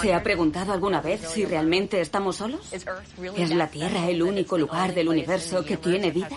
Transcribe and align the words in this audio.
¿Se 0.00 0.14
ha 0.14 0.22
preguntado 0.22 0.72
alguna 0.72 1.00
vez 1.00 1.20
si 1.32 1.44
realmente 1.44 2.00
estamos 2.00 2.36
solos? 2.36 2.72
¿Es 3.36 3.50
la 3.50 3.68
Tierra 3.68 4.08
el 4.08 4.22
único 4.22 4.58
lugar 4.58 4.94
del 4.94 5.08
universo 5.08 5.64
que 5.64 5.76
tiene 5.76 6.10
vida? 6.10 6.28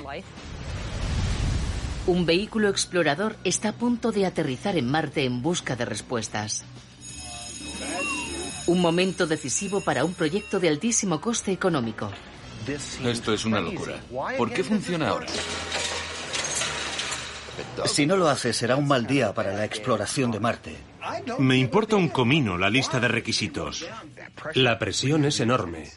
Un 2.08 2.26
vehículo 2.26 2.70
explorador 2.70 3.36
está 3.44 3.70
a 3.70 3.74
punto 3.74 4.12
de 4.12 4.26
aterrizar 4.26 4.78
en 4.78 4.90
Marte 4.90 5.26
en 5.26 5.42
busca 5.42 5.76
de 5.76 5.86
respuestas. 5.86 6.64
Un 8.68 8.80
momento 8.80 9.26
decisivo 9.28 9.82
para 9.82 10.06
un 10.06 10.14
proyecto 10.14 10.60
de 10.60 10.70
altísimo 10.70 11.20
coste 11.20 11.52
económico. 11.52 12.12
Esto 13.04 13.34
es 13.34 13.46
una 13.46 13.60
locura. 13.60 14.00
¿Por 14.38 14.52
qué 14.52 14.64
funciona 14.64 15.10
ahora? 15.10 15.28
Si 17.86 18.06
no 18.06 18.18
lo 18.18 18.28
hace, 18.28 18.54
será 18.54 18.76
un 18.76 18.88
mal 18.88 19.06
día 19.06 19.34
para 19.34 19.54
la 19.54 19.66
exploración 19.66 20.32
de 20.32 20.40
Marte. 20.40 20.76
Me 21.40 21.58
importa 21.58 21.96
un 21.96 22.10
comino 22.10 22.58
la 22.58 22.70
lista 22.70 23.00
de 23.00 23.08
requisitos. 23.08 23.86
La 24.54 24.80
presión 24.80 25.26
es 25.26 25.40
enorme. 25.40 25.90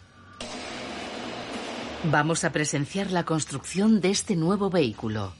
Vamos 2.05 2.45
a 2.45 2.53
presenciar 2.53 3.11
la 3.11 3.25
construcción 3.25 4.01
de 4.01 4.11
este 4.11 4.37
nuevo 4.37 4.71
vehículo. 4.71 5.33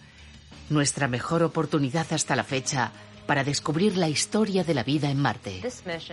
Nuestra 0.71 1.09
mejor 1.09 1.43
oportunidad 1.43 2.07
hasta 2.13 2.37
la 2.37 2.45
fecha 2.45 2.93
para 3.27 3.45
descubrir 3.45 3.97
la 3.97 4.09
historia 4.09 4.65
de 4.65 4.75
la 4.75 4.83
vida 4.83 5.11
en 5.11 5.21
Marte. 5.21 5.63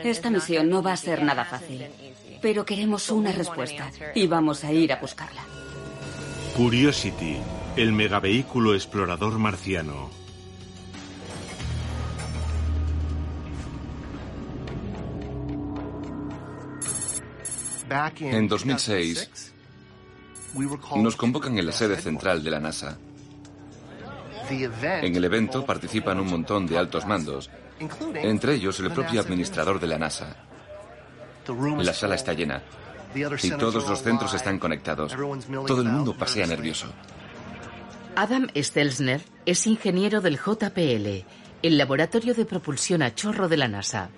Esta 0.04 0.30
misión 0.30 0.70
no 0.70 0.84
va 0.84 0.94
a 0.94 0.98
ser 0.98 1.24
nada 1.24 1.46
fácil, 1.46 1.88
pero 2.42 2.66
queremos 2.66 3.10
una 3.10 3.32
respuesta 3.32 3.90
y 4.14 4.28
vamos 4.28 4.64
a 4.64 4.72
ir 4.72 4.92
a 4.92 4.98
buscarla. 4.98 5.42
Curiosity, 6.56 7.38
el 7.76 7.92
megavehículo 7.92 8.76
explorador 8.76 9.40
marciano. 9.40 10.25
En 18.20 18.48
2006, 18.48 19.54
nos 20.96 21.16
convocan 21.16 21.58
en 21.58 21.66
la 21.66 21.72
sede 21.72 21.98
central 21.98 22.44
de 22.44 22.52
la 22.52 22.60
NASA. 22.60 22.98
En 24.50 25.16
el 25.16 25.24
evento 25.24 25.66
participan 25.66 26.20
un 26.20 26.28
montón 26.28 26.68
de 26.68 26.78
altos 26.78 27.06
mandos, 27.06 27.50
entre 28.16 28.56
ellos 28.56 28.80
el 28.80 28.92
propio 28.92 29.22
administrador 29.22 29.80
de 29.80 29.88
la 29.88 29.98
NASA. 29.98 30.36
La 31.78 31.94
sala 31.94 32.16
está 32.16 32.34
llena 32.34 32.64
y 33.42 33.50
todos 33.52 33.88
los 33.88 34.02
centros 34.02 34.34
están 34.34 34.60
conectados. 34.60 35.16
Todo 35.68 35.82
el 35.82 35.90
mundo 35.90 36.16
pasea 36.18 36.48
nervioso. 36.48 36.88
Adam 38.16 38.48
Stelzner 38.56 39.22
es 39.46 39.68
ingeniero 39.68 40.22
del 40.22 40.40
JPL, 40.40 41.26
el 41.62 41.78
laboratorio 41.78 42.34
de 42.34 42.46
propulsión 42.46 43.02
a 43.02 43.14
chorro 43.14 43.50
de 43.50 43.58
la 43.58 43.68
NASA. 43.68 44.10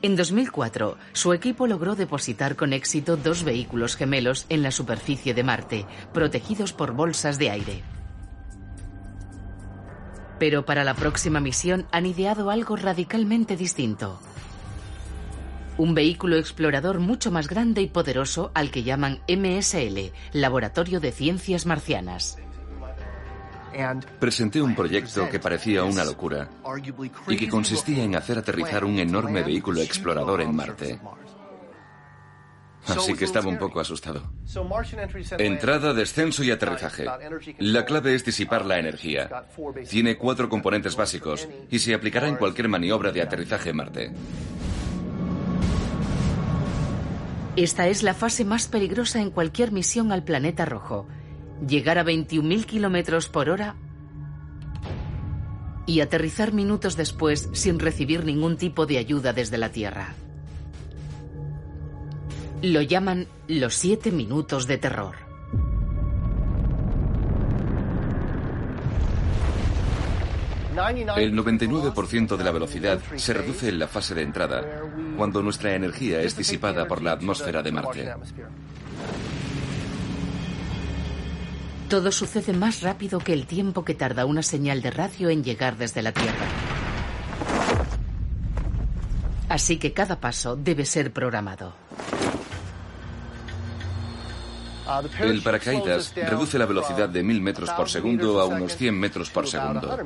En 0.00 0.14
2004, 0.14 0.96
su 1.12 1.32
equipo 1.32 1.66
logró 1.66 1.96
depositar 1.96 2.54
con 2.54 2.72
éxito 2.72 3.16
dos 3.16 3.42
vehículos 3.42 3.96
gemelos 3.96 4.46
en 4.48 4.62
la 4.62 4.70
superficie 4.70 5.34
de 5.34 5.42
Marte, 5.42 5.86
protegidos 6.14 6.72
por 6.72 6.92
bolsas 6.92 7.36
de 7.36 7.50
aire. 7.50 7.82
Pero 10.38 10.64
para 10.64 10.84
la 10.84 10.94
próxima 10.94 11.40
misión 11.40 11.88
han 11.90 12.06
ideado 12.06 12.50
algo 12.50 12.76
radicalmente 12.76 13.56
distinto. 13.56 14.20
Un 15.78 15.94
vehículo 15.94 16.36
explorador 16.36 17.00
mucho 17.00 17.32
más 17.32 17.48
grande 17.48 17.82
y 17.82 17.88
poderoso 17.88 18.52
al 18.54 18.70
que 18.70 18.84
llaman 18.84 19.20
MSL, 19.28 20.12
Laboratorio 20.32 21.00
de 21.00 21.10
Ciencias 21.10 21.66
Marcianas. 21.66 22.38
Presenté 24.18 24.60
un 24.62 24.74
proyecto 24.74 25.28
que 25.28 25.38
parecía 25.38 25.84
una 25.84 26.04
locura 26.04 26.48
y 27.26 27.36
que 27.36 27.48
consistía 27.48 28.02
en 28.02 28.16
hacer 28.16 28.38
aterrizar 28.38 28.84
un 28.84 28.98
enorme 28.98 29.42
vehículo 29.42 29.80
explorador 29.80 30.40
en 30.40 30.54
Marte. 30.54 30.98
Así 32.86 33.14
que 33.14 33.24
estaba 33.24 33.48
un 33.48 33.58
poco 33.58 33.80
asustado. 33.80 34.30
Entrada, 35.38 35.92
descenso 35.92 36.42
y 36.42 36.50
aterrizaje. 36.50 37.06
La 37.58 37.84
clave 37.84 38.14
es 38.14 38.24
disipar 38.24 38.64
la 38.64 38.78
energía. 38.78 39.46
Tiene 39.88 40.16
cuatro 40.16 40.48
componentes 40.48 40.96
básicos 40.96 41.48
y 41.70 41.78
se 41.78 41.94
aplicará 41.94 42.28
en 42.28 42.36
cualquier 42.36 42.68
maniobra 42.68 43.12
de 43.12 43.22
aterrizaje 43.22 43.70
en 43.70 43.76
Marte. 43.76 44.12
Esta 47.56 47.88
es 47.88 48.02
la 48.02 48.14
fase 48.14 48.44
más 48.44 48.68
peligrosa 48.68 49.20
en 49.20 49.30
cualquier 49.30 49.72
misión 49.72 50.12
al 50.12 50.22
planeta 50.22 50.64
rojo 50.64 51.08
llegar 51.66 51.98
a 51.98 52.04
21.000 52.04 52.64
kilómetros 52.64 53.28
por 53.28 53.50
hora 53.50 53.76
y 55.86 56.00
aterrizar 56.00 56.52
minutos 56.52 56.96
después 56.96 57.48
sin 57.52 57.78
recibir 57.78 58.24
ningún 58.24 58.56
tipo 58.56 58.86
de 58.86 58.98
ayuda 58.98 59.32
desde 59.32 59.58
la 59.58 59.70
Tierra. 59.70 60.14
Lo 62.60 62.82
llaman 62.82 63.26
los 63.46 63.74
siete 63.74 64.10
minutos 64.10 64.66
de 64.66 64.78
terror. 64.78 65.28
El 71.16 71.34
99% 71.34 72.36
de 72.36 72.44
la 72.44 72.52
velocidad 72.52 73.00
se 73.16 73.32
reduce 73.32 73.68
en 73.68 73.78
la 73.80 73.88
fase 73.88 74.14
de 74.14 74.22
entrada, 74.22 74.64
cuando 75.16 75.42
nuestra 75.42 75.74
energía 75.74 76.20
es 76.20 76.36
disipada 76.36 76.86
por 76.86 77.02
la 77.02 77.12
atmósfera 77.12 77.62
de 77.62 77.72
Marte. 77.72 78.14
Todo 81.88 82.12
sucede 82.12 82.52
más 82.52 82.82
rápido 82.82 83.18
que 83.18 83.32
el 83.32 83.46
tiempo 83.46 83.82
que 83.82 83.94
tarda 83.94 84.26
una 84.26 84.42
señal 84.42 84.82
de 84.82 84.90
radio 84.90 85.30
en 85.30 85.42
llegar 85.42 85.78
desde 85.78 86.02
la 86.02 86.12
Tierra. 86.12 86.46
Así 89.48 89.78
que 89.78 89.94
cada 89.94 90.20
paso 90.20 90.54
debe 90.54 90.84
ser 90.84 91.12
programado. 91.14 91.72
El 95.18 95.42
paracaídas 95.42 96.14
reduce 96.14 96.58
la 96.58 96.66
velocidad 96.66 97.08
de 97.08 97.22
1000 97.22 97.40
metros 97.40 97.70
por 97.70 97.88
segundo 97.88 98.38
a 98.40 98.46
unos 98.46 98.76
100 98.76 98.98
metros 98.98 99.30
por 99.30 99.46
segundo. 99.46 99.98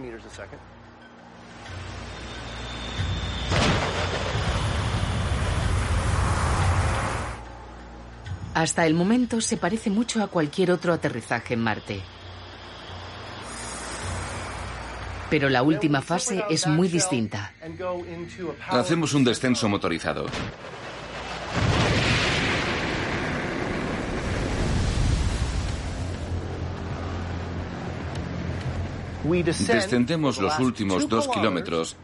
Hasta 8.55 8.87
el 8.87 8.95
momento 8.95 9.41
se 9.41 9.57
parece 9.57 9.89
mucho 9.89 10.23
a 10.23 10.27
cualquier 10.27 10.71
otro 10.71 10.93
aterrizaje 10.93 11.55
en 11.55 11.61
Marte. 11.61 12.01
Pero 15.31 15.49
la 15.49 15.63
última 15.63 16.03
fase 16.03 16.45
es 16.51 16.67
muy 16.67 16.89
distinta. 16.89 17.55
Hacemos 18.69 19.15
un 19.15 19.25
descenso 19.25 19.69
motorizado. 19.71 20.27
Descendemos 29.25 30.39
los 30.39 30.59
últimos 30.59 31.09
dos 31.09 31.29
kilómetros 31.29 31.97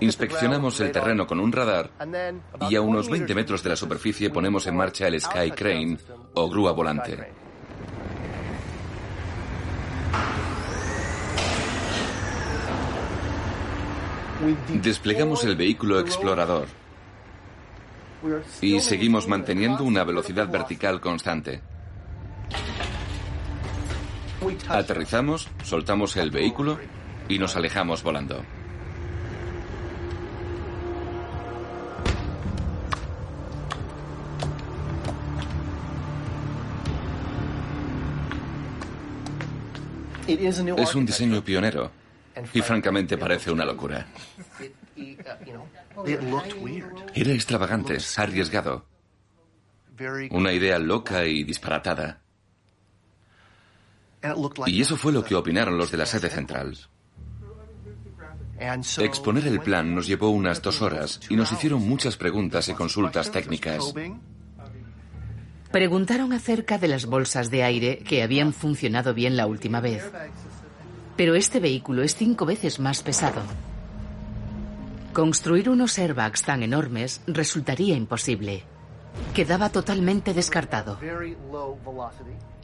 Inspeccionamos 0.00 0.80
el 0.80 0.90
terreno 0.90 1.26
con 1.26 1.40
un 1.40 1.52
radar 1.52 1.90
y 2.68 2.76
a 2.76 2.80
unos 2.80 3.08
20 3.08 3.34
metros 3.34 3.62
de 3.62 3.70
la 3.70 3.76
superficie 3.76 4.30
ponemos 4.30 4.66
en 4.66 4.76
marcha 4.76 5.06
el 5.06 5.20
Sky 5.20 5.50
Crane 5.52 5.98
o 6.34 6.48
grúa 6.48 6.72
volante. 6.72 7.32
Desplegamos 14.82 15.44
el 15.44 15.54
vehículo 15.54 16.00
explorador 16.00 16.66
y 18.60 18.80
seguimos 18.80 19.28
manteniendo 19.28 19.84
una 19.84 20.04
velocidad 20.04 20.48
vertical 20.48 21.00
constante. 21.00 21.60
Aterrizamos, 24.68 25.48
soltamos 25.62 26.16
el 26.16 26.30
vehículo 26.30 26.78
y 27.28 27.38
nos 27.38 27.56
alejamos 27.56 28.02
volando. 28.02 28.42
Es 40.76 40.94
un 40.94 41.06
diseño 41.06 41.42
pionero 41.44 41.90
y 42.52 42.60
francamente 42.62 43.16
parece 43.18 43.50
una 43.50 43.64
locura. 43.64 44.06
Era 47.14 47.32
extravagante, 47.32 47.98
arriesgado. 48.16 48.86
Una 50.30 50.52
idea 50.52 50.78
loca 50.78 51.26
y 51.26 51.44
disparatada. 51.44 52.20
Y 54.66 54.80
eso 54.80 54.96
fue 54.96 55.12
lo 55.12 55.24
que 55.24 55.34
opinaron 55.34 55.76
los 55.76 55.90
de 55.90 55.98
la 55.98 56.06
sede 56.06 56.30
central. 56.30 56.76
Exponer 58.98 59.46
el 59.46 59.60
plan 59.60 59.94
nos 59.94 60.06
llevó 60.06 60.30
unas 60.30 60.60
dos 60.60 60.82
horas 60.82 61.20
y 61.30 61.36
nos 61.36 61.50
hicieron 61.50 61.86
muchas 61.88 62.16
preguntas 62.16 62.68
y 62.68 62.74
consultas 62.74 63.30
técnicas. 63.32 63.94
Preguntaron 65.70 66.32
acerca 66.32 66.78
de 66.78 66.88
las 66.88 67.06
bolsas 67.06 67.50
de 67.50 67.62
aire 67.62 67.98
que 67.98 68.22
habían 68.22 68.52
funcionado 68.52 69.14
bien 69.14 69.36
la 69.36 69.46
última 69.46 69.80
vez. 69.80 70.10
Pero 71.16 71.36
este 71.36 71.60
vehículo 71.60 72.02
es 72.02 72.16
cinco 72.16 72.44
veces 72.44 72.80
más 72.80 73.02
pesado. 73.02 73.42
Construir 75.12 75.68
unos 75.68 75.98
airbags 75.98 76.42
tan 76.42 76.62
enormes 76.62 77.20
resultaría 77.26 77.94
imposible. 77.94 78.64
Quedaba 79.34 79.70
totalmente 79.70 80.34
descartado. 80.34 80.98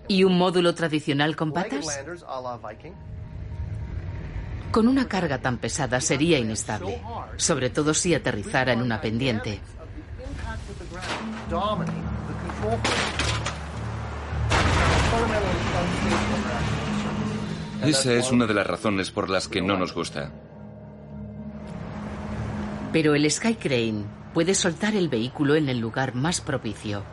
¿Y 0.09 0.25
un 0.25 0.37
módulo 0.37 0.75
tradicional 0.75 1.37
con 1.37 1.53
patas? 1.53 1.87
Con 4.73 4.89
una 4.89 5.07
carga 5.07 5.39
tan 5.39 5.59
pesada 5.59 6.01
sería 6.01 6.39
inestable, 6.39 7.01
sobre 7.37 7.71
todo 7.71 7.95
si 7.95 8.15
aterrizara 8.15 8.73
en 8.73 8.83
una 8.83 9.01
pendiente. 9.01 9.61
Esa 17.83 18.15
es 18.15 18.33
una 18.33 18.47
de 18.47 18.55
las 18.55 18.67
razones 18.67 19.11
por 19.11 19.31
las 19.31 19.49
que 19.49 19.63
no 19.63 19.77
nos 19.77 19.95
gusta. 19.95 20.33
Pero 22.93 23.15
el 23.15 23.31
Sky 23.31 23.55
Crane 23.55 24.05
puede 24.33 24.55
soltar 24.55 24.97
el 24.97 25.09
vehículo 25.09 25.55
en 25.55 25.69
el 25.69 25.79
lugar 25.79 26.15
más 26.15 26.41
propicio. 26.41 27.05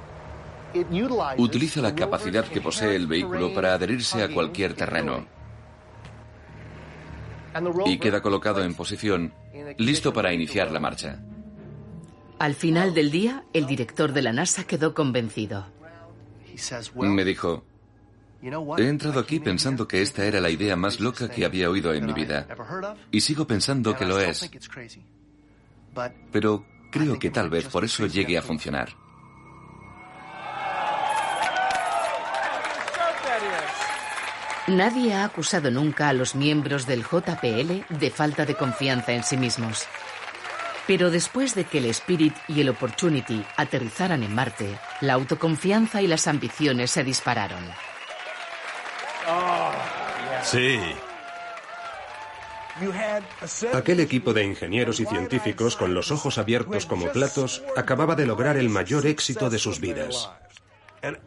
Utiliza 1.37 1.81
la 1.81 1.93
capacidad 1.93 2.45
que 2.45 2.61
posee 2.61 2.95
el 2.95 3.07
vehículo 3.07 3.53
para 3.53 3.73
adherirse 3.73 4.23
a 4.23 4.33
cualquier 4.33 4.73
terreno. 4.73 5.25
Y 7.85 7.99
queda 7.99 8.21
colocado 8.21 8.63
en 8.63 8.73
posición, 8.73 9.33
listo 9.77 10.11
para 10.11 10.33
iniciar 10.33 10.71
la 10.71 10.79
marcha. 10.79 11.19
Al 12.39 12.55
final 12.55 12.93
del 12.93 13.11
día, 13.11 13.43
el 13.53 13.65
director 13.65 14.13
de 14.13 14.21
la 14.21 14.33
NASA 14.33 14.65
quedó 14.65 14.93
convencido. 14.93 15.65
Me 16.95 17.23
dijo, 17.23 17.63
he 18.77 18.87
entrado 18.87 19.19
aquí 19.19 19.39
pensando 19.39 19.87
que 19.87 20.01
esta 20.01 20.25
era 20.25 20.41
la 20.41 20.49
idea 20.49 20.75
más 20.75 20.99
loca 20.99 21.29
que 21.29 21.45
había 21.45 21.69
oído 21.69 21.93
en 21.93 22.05
mi 22.05 22.13
vida. 22.13 22.47
Y 23.11 23.21
sigo 23.21 23.47
pensando 23.47 23.95
que 23.95 24.05
lo 24.05 24.19
es. 24.19 24.49
Pero 26.31 26.65
creo 26.91 27.17
que 27.17 27.29
tal 27.29 27.49
vez 27.49 27.67
por 27.67 27.85
eso 27.85 28.05
llegue 28.05 28.37
a 28.37 28.41
funcionar. 28.41 28.89
Nadie 34.67 35.13
ha 35.13 35.25
acusado 35.25 35.71
nunca 35.71 36.07
a 36.07 36.13
los 36.13 36.35
miembros 36.35 36.87
del 36.87 37.03
JPL 37.03 37.85
de 37.89 38.11
falta 38.11 38.45
de 38.45 38.55
confianza 38.55 39.11
en 39.11 39.23
sí 39.23 39.35
mismos. 39.35 39.87
Pero 40.87 41.11
después 41.11 41.55
de 41.55 41.63
que 41.63 41.77
el 41.77 41.85
Spirit 41.85 42.33
y 42.47 42.61
el 42.61 42.69
Opportunity 42.69 43.43
aterrizaran 43.55 44.23
en 44.23 44.35
Marte, 44.35 44.77
la 45.01 45.13
autoconfianza 45.13 46.01
y 46.01 46.07
las 46.07 46.27
ambiciones 46.27 46.91
se 46.91 47.03
dispararon. 47.03 47.63
Sí. 50.43 50.79
Aquel 53.73 53.99
equipo 53.99 54.33
de 54.33 54.43
ingenieros 54.43 54.99
y 54.99 55.05
científicos 55.05 55.75
con 55.75 55.93
los 55.93 56.11
ojos 56.11 56.37
abiertos 56.37 56.85
como 56.85 57.11
platos 57.11 57.63
acababa 57.77 58.15
de 58.15 58.25
lograr 58.25 58.57
el 58.57 58.69
mayor 58.69 59.05
éxito 59.05 59.49
de 59.49 59.59
sus 59.59 59.79
vidas. 59.79 60.31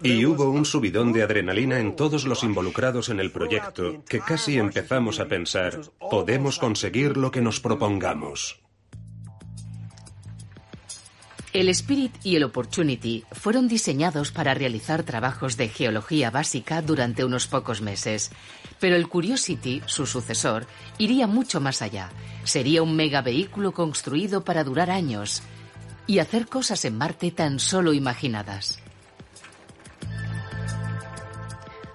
Y 0.03 0.25
hubo 0.25 0.51
un 0.51 0.65
subidón 0.65 1.13
de 1.13 1.23
adrenalina 1.23 1.79
en 1.79 1.95
todos 1.95 2.25
los 2.25 2.43
involucrados 2.43 3.11
en 3.11 3.21
el 3.21 3.31
proyecto 3.31 4.03
que 4.09 4.21
casi 4.21 4.59
empezamos 4.59 5.21
a 5.21 5.27
pensar, 5.27 5.81
podemos 6.11 6.59
conseguir 6.59 7.17
lo 7.17 7.31
que 7.31 7.43
nos 7.43 7.61
propongamos. 7.61 8.66
El 11.57 11.71
Spirit 11.71 12.13
y 12.23 12.37
el 12.37 12.45
Opportunity 12.45 13.25
fueron 13.33 13.67
diseñados 13.67 14.31
para 14.31 14.53
realizar 14.53 15.05
trabajos 15.05 15.57
de 15.57 15.71
geología 15.71 16.31
básica 16.31 16.83
durante 16.83 17.25
unos 17.25 17.47
pocos 17.47 17.81
meses. 17.81 18.31
Pero 18.79 18.95
el 18.95 19.09
Curiosity, 19.09 19.81
su 19.87 20.05
sucesor, 20.05 20.67
iría 20.99 21.27
mucho 21.27 21.59
más 21.63 21.81
allá. 21.81 22.11
Sería 22.45 22.83
un 22.83 22.95
megavehículo 22.95 23.73
construido 23.73 24.45
para 24.45 24.65
durar 24.65 24.91
años 24.91 25.41
y 26.07 26.19
hacer 26.19 26.47
cosas 26.47 26.85
en 26.85 26.99
Marte 26.99 27.31
tan 27.31 27.59
solo 27.59 27.95
imaginadas. 27.95 28.79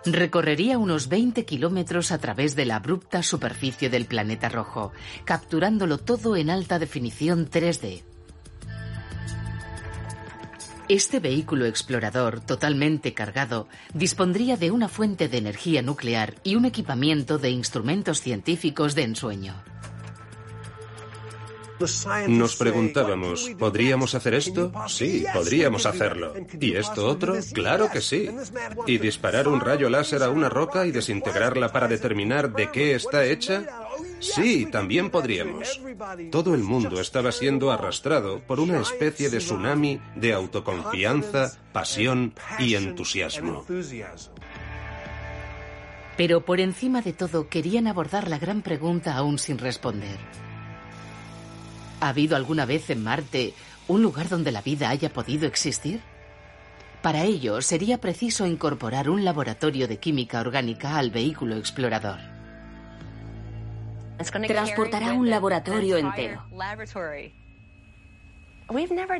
Recorrería 0.07 0.79
unos 0.79 1.07
20 1.07 1.45
kilómetros 1.45 2.11
a 2.11 2.17
través 2.17 2.55
de 2.55 2.65
la 2.65 2.77
abrupta 2.77 3.21
superficie 3.21 3.91
del 3.91 4.07
planeta 4.07 4.49
rojo, 4.49 4.91
capturándolo 5.23 5.99
todo 5.99 6.35
en 6.35 6.49
alta 6.49 6.79
definición 6.79 7.47
3D. 7.47 8.10
Este 10.91 11.21
vehículo 11.21 11.67
explorador, 11.67 12.41
totalmente 12.41 13.13
cargado, 13.13 13.69
dispondría 13.93 14.57
de 14.57 14.71
una 14.71 14.89
fuente 14.89 15.29
de 15.29 15.37
energía 15.37 15.81
nuclear 15.81 16.35
y 16.43 16.55
un 16.55 16.65
equipamiento 16.65 17.37
de 17.37 17.49
instrumentos 17.49 18.19
científicos 18.19 18.93
de 18.93 19.03
ensueño. 19.03 19.53
Nos 22.27 22.55
preguntábamos, 22.55 23.49
¿podríamos 23.57 24.15
hacer 24.15 24.33
esto? 24.33 24.71
Sí, 24.87 25.25
podríamos 25.33 25.85
hacerlo. 25.85 26.33
¿Y 26.59 26.75
esto 26.75 27.07
otro? 27.07 27.35
Claro 27.53 27.89
que 27.91 28.01
sí. 28.01 28.29
¿Y 28.87 28.97
disparar 28.97 29.47
un 29.47 29.59
rayo 29.59 29.89
láser 29.89 30.23
a 30.23 30.29
una 30.29 30.49
roca 30.49 30.85
y 30.85 30.91
desintegrarla 30.91 31.71
para 31.71 31.87
determinar 31.87 32.53
de 32.53 32.71
qué 32.71 32.95
está 32.95 33.25
hecha? 33.25 33.65
Sí, 34.19 34.67
también 34.67 35.09
podríamos. 35.09 35.81
Todo 36.31 36.53
el 36.53 36.63
mundo 36.63 37.01
estaba 37.01 37.31
siendo 37.31 37.71
arrastrado 37.71 38.39
por 38.39 38.59
una 38.59 38.79
especie 38.79 39.29
de 39.29 39.39
tsunami 39.39 39.99
de 40.15 40.33
autoconfianza, 40.33 41.51
pasión 41.73 42.33
y 42.59 42.75
entusiasmo. 42.75 43.65
Pero 46.17 46.45
por 46.45 46.59
encima 46.59 47.01
de 47.01 47.13
todo 47.13 47.49
querían 47.49 47.87
abordar 47.87 48.27
la 48.27 48.37
gran 48.37 48.61
pregunta 48.61 49.15
aún 49.15 49.39
sin 49.39 49.57
responder. 49.57 50.19
¿Ha 52.01 52.09
habido 52.09 52.35
alguna 52.35 52.65
vez 52.65 52.89
en 52.89 53.03
Marte 53.03 53.53
un 53.87 54.01
lugar 54.01 54.27
donde 54.27 54.51
la 54.51 54.61
vida 54.61 54.89
haya 54.89 55.13
podido 55.13 55.47
existir? 55.47 56.01
Para 57.03 57.23
ello 57.23 57.61
sería 57.61 57.99
preciso 57.99 58.47
incorporar 58.47 59.07
un 59.07 59.23
laboratorio 59.23 59.87
de 59.87 59.97
química 59.97 60.39
orgánica 60.39 60.97
al 60.97 61.11
vehículo 61.11 61.55
explorador. 61.57 62.19
Transportará 64.47 65.13
un 65.13 65.29
laboratorio 65.29 65.97
entero. 65.97 66.43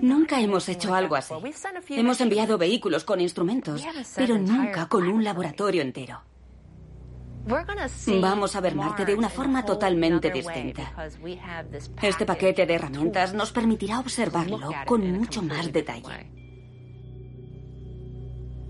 Nunca 0.02 0.40
hemos 0.40 0.68
hecho 0.68 0.96
algo 0.96 1.16
así. 1.16 1.34
Hemos 1.90 2.20
enviado 2.20 2.58
vehículos 2.58 3.04
con 3.04 3.22
instrumentos, 3.22 3.84
pero 4.16 4.40
nunca 4.40 4.88
con 4.88 5.08
un 5.08 5.24
laboratorio 5.24 5.84
entero. 5.84 6.22
Vamos 7.46 8.56
a 8.56 8.62
ver 8.62 8.76
Marte 8.76 9.06
de 9.06 9.16
una 9.16 9.30
forma 9.30 9.66
totalmente 9.66 10.32
distinta. 10.32 10.94
Este 12.02 12.26
paquete 12.26 12.66
de 12.66 12.74
herramientas 12.74 13.34
nos 13.34 13.52
permitirá 13.52 14.00
observarlo 14.00 14.60
con 14.86 15.12
mucho 15.12 15.42
más 15.42 15.72
detalle. 15.72 16.32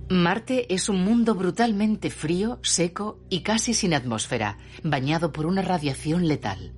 Marte 0.10 0.74
es 0.74 0.90
un 0.90 1.06
mundo 1.06 1.36
brutalmente 1.36 2.10
frío, 2.10 2.60
seco 2.64 3.20
y 3.30 3.44
casi 3.44 3.74
sin 3.74 3.94
atmósfera, 3.94 4.58
bañado 4.84 5.32
por 5.32 5.46
una 5.46 5.62
radiación 5.62 6.28
letal. 6.28 6.74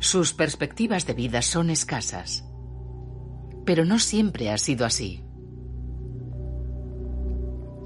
Sus 0.00 0.32
perspectivas 0.32 1.06
de 1.06 1.14
vida 1.14 1.40
son 1.40 1.70
escasas. 1.70 2.44
Pero 3.64 3.84
no 3.84 4.00
siempre 4.00 4.50
ha 4.50 4.58
sido 4.58 4.86
así. 4.86 5.27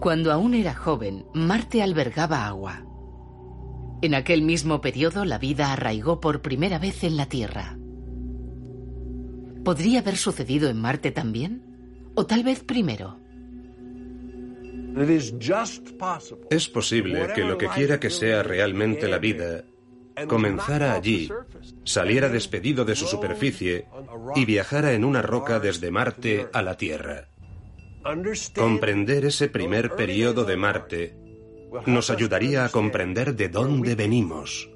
Cuando 0.02 0.32
aún 0.32 0.54
era 0.54 0.75
joven, 0.75 1.26
Marte 1.32 1.80
albergaba 1.80 2.49
agua. 2.49 2.85
En 4.02 4.16
aquel 4.16 4.42
mismo 4.42 4.80
periodo 4.80 5.25
la 5.25 5.38
vida 5.38 5.73
arraigó 5.73 6.21
por 6.21 6.42
primera 6.42 6.80
vez 6.80 7.04
en 7.04 7.16
la 7.16 7.26
Tierra. 7.26 7.78
¿Podría 9.64 10.00
haber 10.00 10.16
sucedido 10.16 10.68
en 10.68 10.80
Marte 10.80 11.12
también? 11.12 11.62
¿O 12.16 12.26
tal 12.26 12.42
vez 12.42 12.64
primero? 12.64 13.21
Es 16.50 16.68
posible 16.68 17.28
que 17.32 17.44
lo 17.44 17.56
que 17.56 17.68
quiera 17.68 18.00
que 18.00 18.11
sea 18.11 18.42
realmente 18.42 19.06
la 19.06 19.18
vida 19.18 19.62
comenzara 20.26 20.94
allí, 20.94 21.30
saliera 21.85 22.28
despedido 22.28 22.85
de 22.85 22.97
su 22.97 23.06
superficie 23.06 23.87
y 24.35 24.44
viajara 24.47 24.94
en 24.94 25.04
una 25.04 25.23
roca 25.23 25.61
desde 25.61 25.92
Marte 25.92 26.49
a 26.52 26.61
la 26.61 26.76
Tierra. 26.76 27.28
Comprender 28.54 29.25
ese 29.25 29.49
primer 29.49 29.94
periodo 29.94 30.44
de 30.44 30.56
Marte 30.56 31.16
nos 31.87 32.11
ayudaría 32.11 32.64
a 32.64 32.68
comprender 32.68 33.35
de 33.35 33.49
dónde 33.49 33.94
venimos. 33.94 34.68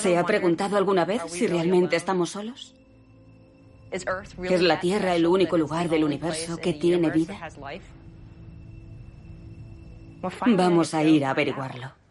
¿Se 0.00 0.16
ha 0.16 0.24
preguntado 0.24 0.76
alguna 0.76 1.04
vez 1.04 1.22
si 1.28 1.46
realmente 1.46 1.96
estamos 1.96 2.30
solos? 2.30 2.74
¿Es 3.90 4.62
la 4.62 4.80
Tierra 4.80 5.14
el 5.14 5.26
único 5.26 5.56
lugar 5.56 5.88
del 5.88 6.04
universo 6.04 6.56
que 6.56 6.72
tiene 6.72 7.10
vida? 7.10 7.48
Vamos 10.46 10.92
a 10.94 11.04
ir 11.04 11.24
a 11.24 11.30
averiguarlo. 11.30 12.05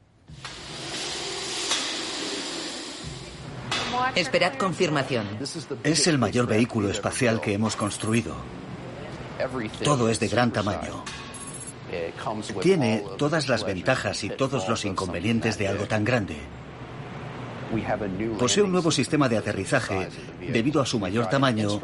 Esperad 4.16 4.56
confirmación. 4.58 5.26
Es 5.84 6.08
el 6.08 6.18
mayor 6.18 6.48
vehículo 6.48 6.90
espacial 6.90 7.42
que 7.42 7.54
hemos 7.54 7.76
construido. 7.76 8.36
Todo 9.84 10.10
es 10.10 10.20
de 10.20 10.28
gran 10.28 10.52
tamaño. 10.52 11.04
Tiene 12.62 13.04
todas 13.18 13.48
las 13.48 13.64
ventajas 13.64 14.24
y 14.24 14.30
todos 14.30 14.68
los 14.68 14.86
inconvenientes 14.86 15.58
de 15.58 15.68
algo 15.68 15.86
tan 15.86 16.04
grande. 16.04 16.38
Posee 18.40 18.64
un 18.64 18.72
nuevo 18.72 18.92
sistema 18.92 19.28
de 19.28 19.38
aterrizaje 19.38 20.08
debido 20.40 20.82
a 20.82 20.86
su 20.86 21.00
mayor 21.00 21.28
tamaño 21.28 21.82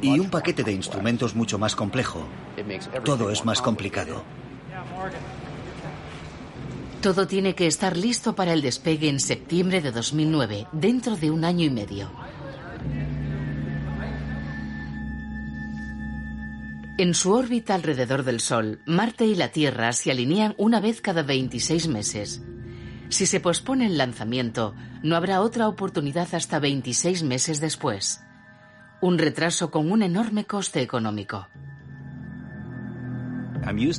y 0.00 0.18
un 0.18 0.30
paquete 0.30 0.62
de 0.62 0.72
instrumentos 0.72 1.34
mucho 1.34 1.58
más 1.58 1.76
complejo. 1.76 2.26
Todo 3.04 3.30
es 3.30 3.44
más 3.44 3.60
complicado. 3.60 4.22
Todo 7.02 7.26
tiene 7.26 7.54
que 7.54 7.66
estar 7.66 7.96
listo 7.96 8.34
para 8.34 8.52
el 8.52 8.62
despegue 8.62 9.08
en 9.08 9.20
septiembre 9.20 9.80
de 9.80 9.92
2009, 9.92 10.66
dentro 10.72 11.16
de 11.16 11.30
un 11.30 11.44
año 11.44 11.64
y 11.64 11.70
medio. 11.70 12.10
En 16.98 17.12
su 17.12 17.32
órbita 17.32 17.74
alrededor 17.74 18.24
del 18.24 18.40
Sol, 18.40 18.80
Marte 18.86 19.26
y 19.26 19.34
la 19.34 19.48
Tierra 19.48 19.92
se 19.92 20.10
alinean 20.10 20.54
una 20.56 20.80
vez 20.80 21.02
cada 21.02 21.22
26 21.22 21.88
meses. 21.88 22.42
Si 23.10 23.26
se 23.26 23.38
pospone 23.38 23.86
el 23.86 23.98
lanzamiento, 23.98 24.74
no 25.02 25.14
habrá 25.14 25.42
otra 25.42 25.68
oportunidad 25.68 26.34
hasta 26.34 26.58
26 26.58 27.22
meses 27.22 27.60
después. 27.60 28.22
Un 29.02 29.18
retraso 29.18 29.70
con 29.70 29.92
un 29.92 30.02
enorme 30.02 30.46
coste 30.46 30.80
económico. 30.80 31.46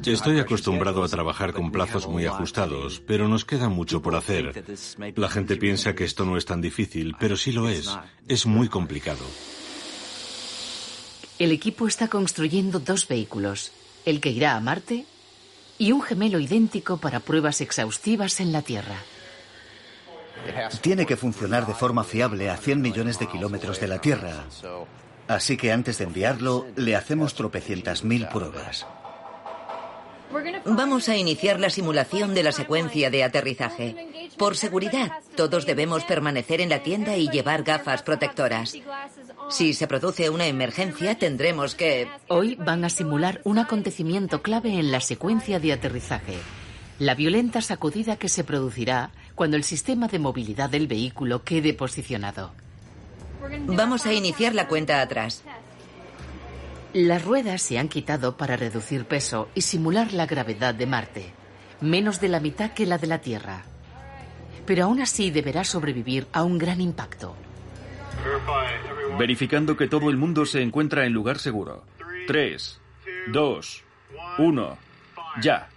Estoy 0.06 0.40
acostumbrado 0.40 1.04
a 1.04 1.08
trabajar 1.08 1.54
con 1.54 1.72
plazos 1.72 2.08
muy 2.08 2.26
ajustados, 2.26 3.02
pero 3.06 3.28
nos 3.28 3.44
queda 3.44 3.68
mucho 3.68 4.02
por 4.02 4.16
hacer. 4.16 4.64
La 5.16 5.30
gente 5.30 5.58
piensa 5.58 5.94
que 5.94 6.06
esto 6.06 6.26
no 6.26 6.38
es 6.38 6.46
tan 6.46 6.62
difícil, 6.62 7.16
pero 7.20 7.36
sí 7.36 7.52
lo 7.52 7.68
es. 7.68 7.98
Es 8.28 8.46
muy 8.46 8.70
complicado. 8.70 9.26
El 11.38 11.52
equipo 11.52 11.88
está 11.88 12.08
construyendo 12.08 12.80
dos 12.80 13.08
vehículos, 13.08 13.72
el 14.06 14.22
que 14.22 14.30
irá 14.30 14.56
a 14.56 14.60
Marte 14.62 15.06
y 15.78 15.92
un 15.92 16.02
gemelo 16.02 16.40
idéntico 16.40 16.98
para 16.98 17.20
pruebas 17.20 17.62
exhaustivas 17.62 18.40
en 18.40 18.52
la 18.52 18.62
Tierra. 18.62 18.96
Tiene 20.82 21.06
que 21.06 21.18
funcionar 21.18 21.68
de 21.68 21.74
forma 21.74 22.04
fiable 22.04 22.50
a 22.50 22.58
100 22.58 22.82
millones 22.82 23.20
de 23.20 23.28
kilómetros 23.28 23.80
de 23.80 23.88
la 23.88 24.00
Tierra. 24.00 24.46
Así 25.28 25.58
que 25.58 25.72
antes 25.72 25.98
de 25.98 26.06
enviarlo, 26.06 26.66
le 26.76 26.96
hacemos 26.96 27.34
tropecientas 27.34 28.04
mil 28.04 28.28
pruebas. 28.30 28.88
Vamos 30.66 31.10
a 31.10 31.16
iniciar 31.16 31.60
la 31.60 31.70
simulación 31.70 32.34
de 32.34 32.44
la 32.44 32.52
secuencia 32.52 33.10
de 33.10 33.24
aterrizaje. 33.24 34.30
Por 34.38 34.58
seguridad, 34.58 35.12
todos 35.36 35.66
debemos 35.66 36.04
permanecer 36.04 36.62
en 36.62 36.70
la 36.70 36.84
tienda 36.84 37.18
y 37.18 37.30
llevar 37.30 37.64
gafas 37.64 38.04
protectoras. 38.04 38.76
Si 39.50 39.74
se 39.74 39.88
produce 39.88 40.30
una 40.30 40.46
emergencia, 40.46 41.18
tendremos 41.18 41.76
que... 41.76 42.08
Hoy 42.28 42.56
van 42.56 42.84
a 42.84 42.90
simular 42.90 43.42
un 43.46 43.60
acontecimiento 43.60 44.42
clave 44.42 44.74
en 44.74 44.92
la 44.92 45.00
secuencia 45.00 45.60
de 45.60 45.74
aterrizaje. 45.74 46.36
La 47.00 47.16
violenta 47.16 47.62
sacudida 47.62 48.18
que 48.18 48.28
se 48.28 48.44
producirá 48.44 49.12
cuando 49.36 49.56
el 49.56 49.64
sistema 49.64 50.08
de 50.08 50.20
movilidad 50.20 50.70
del 50.70 50.88
vehículo 50.88 51.44
quede 51.44 51.74
posicionado. 51.74 52.52
Vamos 53.68 54.06
a 54.06 54.14
iniciar 54.14 54.54
la 54.54 54.68
cuenta 54.68 55.02
atrás. 55.02 55.44
Las 56.98 57.24
ruedas 57.24 57.62
se 57.62 57.78
han 57.78 57.90
quitado 57.90 58.38
para 58.38 58.58
reducir 58.58 59.06
peso 59.06 59.50
y 59.54 59.62
simular 59.62 60.14
la 60.14 60.26
gravedad 60.26 60.74
de 60.74 60.88
Marte, 60.88 61.32
menos 61.80 62.20
de 62.20 62.28
la 62.28 62.40
mitad 62.40 62.72
que 62.72 62.88
la 62.88 62.98
de 62.98 63.06
la 63.06 63.20
Tierra. 63.20 63.62
Pero 64.66 64.86
aún 64.86 65.00
así 65.00 65.30
deberá 65.30 65.64
sobrevivir 65.64 66.26
a 66.34 66.42
un 66.42 66.58
gran 66.58 66.82
impacto. 66.82 67.36
Verificando 69.20 69.78
que 69.78 69.88
todo 69.88 70.10
el 70.10 70.18
mundo 70.18 70.48
se 70.48 70.64
encuentra 70.64 71.06
en 71.06 71.14
lugar 71.14 71.38
seguro. 71.38 71.84
3, 72.26 72.80
2, 73.28 73.84
1, 74.40 74.78
ya. 75.44 75.70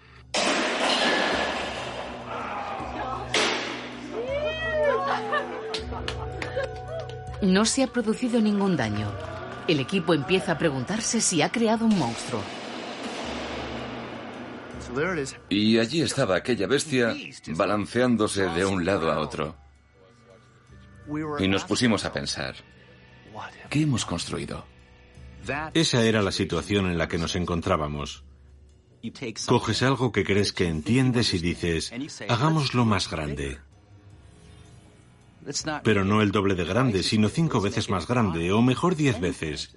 No 7.42 7.66
se 7.66 7.82
ha 7.82 7.88
producido 7.88 8.40
ningún 8.40 8.78
daño. 8.78 9.29
El 9.70 9.78
equipo 9.78 10.14
empieza 10.14 10.50
a 10.50 10.58
preguntarse 10.58 11.20
si 11.20 11.42
ha 11.42 11.52
creado 11.52 11.86
un 11.86 11.96
monstruo. 11.96 12.42
Y 15.48 15.78
allí 15.78 16.02
estaba 16.02 16.34
aquella 16.34 16.66
bestia 16.66 17.14
balanceándose 17.50 18.46
de 18.46 18.64
un 18.64 18.84
lado 18.84 19.12
a 19.12 19.20
otro. 19.20 19.54
Y 21.38 21.46
nos 21.46 21.62
pusimos 21.62 22.04
a 22.04 22.12
pensar, 22.12 22.56
¿qué 23.68 23.82
hemos 23.82 24.04
construido? 24.04 24.66
Esa 25.72 26.02
era 26.02 26.20
la 26.20 26.32
situación 26.32 26.86
en 26.86 26.98
la 26.98 27.06
que 27.06 27.18
nos 27.18 27.36
encontrábamos. 27.36 28.24
Coges 29.46 29.84
algo 29.84 30.10
que 30.10 30.24
crees 30.24 30.52
que 30.52 30.66
entiendes 30.66 31.32
y 31.32 31.38
dices, 31.38 31.92
hagámoslo 32.28 32.84
más 32.84 33.08
grande. 33.08 33.60
Pero 35.82 36.04
no 36.04 36.22
el 36.22 36.32
doble 36.32 36.54
de 36.54 36.64
grande, 36.64 37.02
sino 37.02 37.28
cinco 37.28 37.60
veces 37.60 37.90
más 37.90 38.06
grande, 38.06 38.52
o 38.52 38.62
mejor 38.62 38.96
diez 38.96 39.20
veces. 39.20 39.76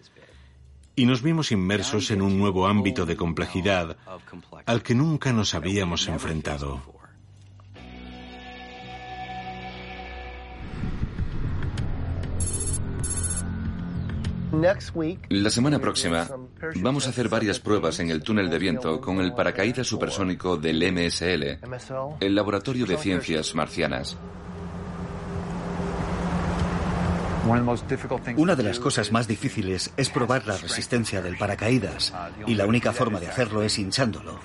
Y 0.96 1.06
nos 1.06 1.22
vimos 1.24 1.52
inmersos 1.52 2.12
en 2.12 2.22
un 2.22 2.38
nuevo 2.38 2.68
ámbito 2.68 3.06
de 3.06 3.16
complejidad 3.16 3.98
al 4.66 4.84
que 4.84 4.94
nunca 4.94 5.34
nos 5.34 5.56
habíamos 5.56 6.08
enfrentado. 6.08 6.82
La 15.30 15.50
semana 15.50 15.80
próxima 15.80 16.30
vamos 16.76 17.08
a 17.08 17.10
hacer 17.10 17.28
varias 17.28 17.60
pruebas 17.60 18.00
en 18.00 18.12
el 18.12 18.22
túnel 18.22 18.52
de 18.52 18.60
viento 18.60 19.02
con 19.02 19.20
el 19.20 19.34
paracaídas 19.34 19.88
supersónico 19.88 20.58
del 20.58 20.94
MSL, 20.94 21.60
el 22.20 22.36
Laboratorio 22.36 22.86
de 22.86 22.98
Ciencias 22.98 23.56
Marcianas. 23.56 24.16
Una 28.38 28.56
de 28.56 28.64
las 28.64 28.80
cosas 28.80 29.12
más 29.12 29.28
difíciles 29.28 29.92
es 29.98 30.10
probar 30.10 30.48
la 30.48 30.58
resistencia 30.58 31.22
del 31.22 31.38
paracaídas 31.38 32.14
y 32.48 32.56
la 32.56 32.66
única 32.66 32.94
forma 32.94 33.20
de 33.20 33.28
hacerlo 33.28 33.64
es 33.64 33.78
hinchándolo. 33.78 34.40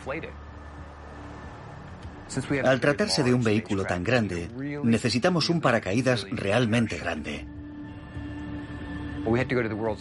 Al 2.65 2.81
tratarse 2.81 3.23
de 3.23 3.33
un 3.33 3.43
vehículo 3.43 3.85
tan 3.85 4.05
grande, 4.05 4.51
necesitamos 4.83 5.49
un 5.49 5.61
paracaídas 5.61 6.27
realmente 6.31 6.99
grande. 6.99 7.47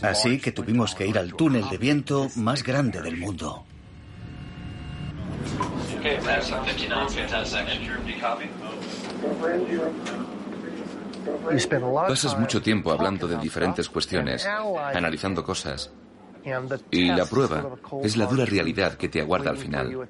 Así 0.01 0.39
que 0.39 0.51
tuvimos 0.51 0.95
que 0.95 1.07
ir 1.07 1.17
al 1.17 1.33
túnel 1.33 1.69
de 1.69 1.77
viento 1.77 2.29
más 2.35 2.63
grande 2.63 3.01
del 3.01 3.17
mundo. 3.17 3.65
Pasas 12.07 12.37
mucho 12.37 12.61
tiempo 12.61 12.91
hablando 12.91 13.27
de 13.27 13.37
diferentes 13.37 13.89
cuestiones, 13.89 14.45
analizando 14.45 15.43
cosas. 15.43 15.91
Y 16.91 17.07
la 17.07 17.25
prueba 17.25 17.75
es 18.03 18.15
la 18.15 18.25
dura 18.25 18.45
realidad 18.45 18.93
que 18.93 19.09
te 19.09 19.21
aguarda 19.21 19.49
al 19.49 19.57
final. 19.57 20.07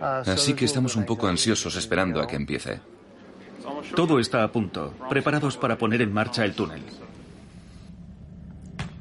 Así 0.00 0.54
que 0.54 0.64
estamos 0.64 0.96
un 0.96 1.04
poco 1.04 1.26
ansiosos 1.26 1.76
esperando 1.76 2.20
a 2.20 2.26
que 2.26 2.36
empiece. 2.36 2.80
Todo 3.94 4.18
está 4.18 4.44
a 4.44 4.52
punto, 4.52 4.94
preparados 5.08 5.56
para 5.56 5.76
poner 5.76 6.02
en 6.02 6.12
marcha 6.12 6.44
el 6.44 6.54
túnel. 6.54 6.82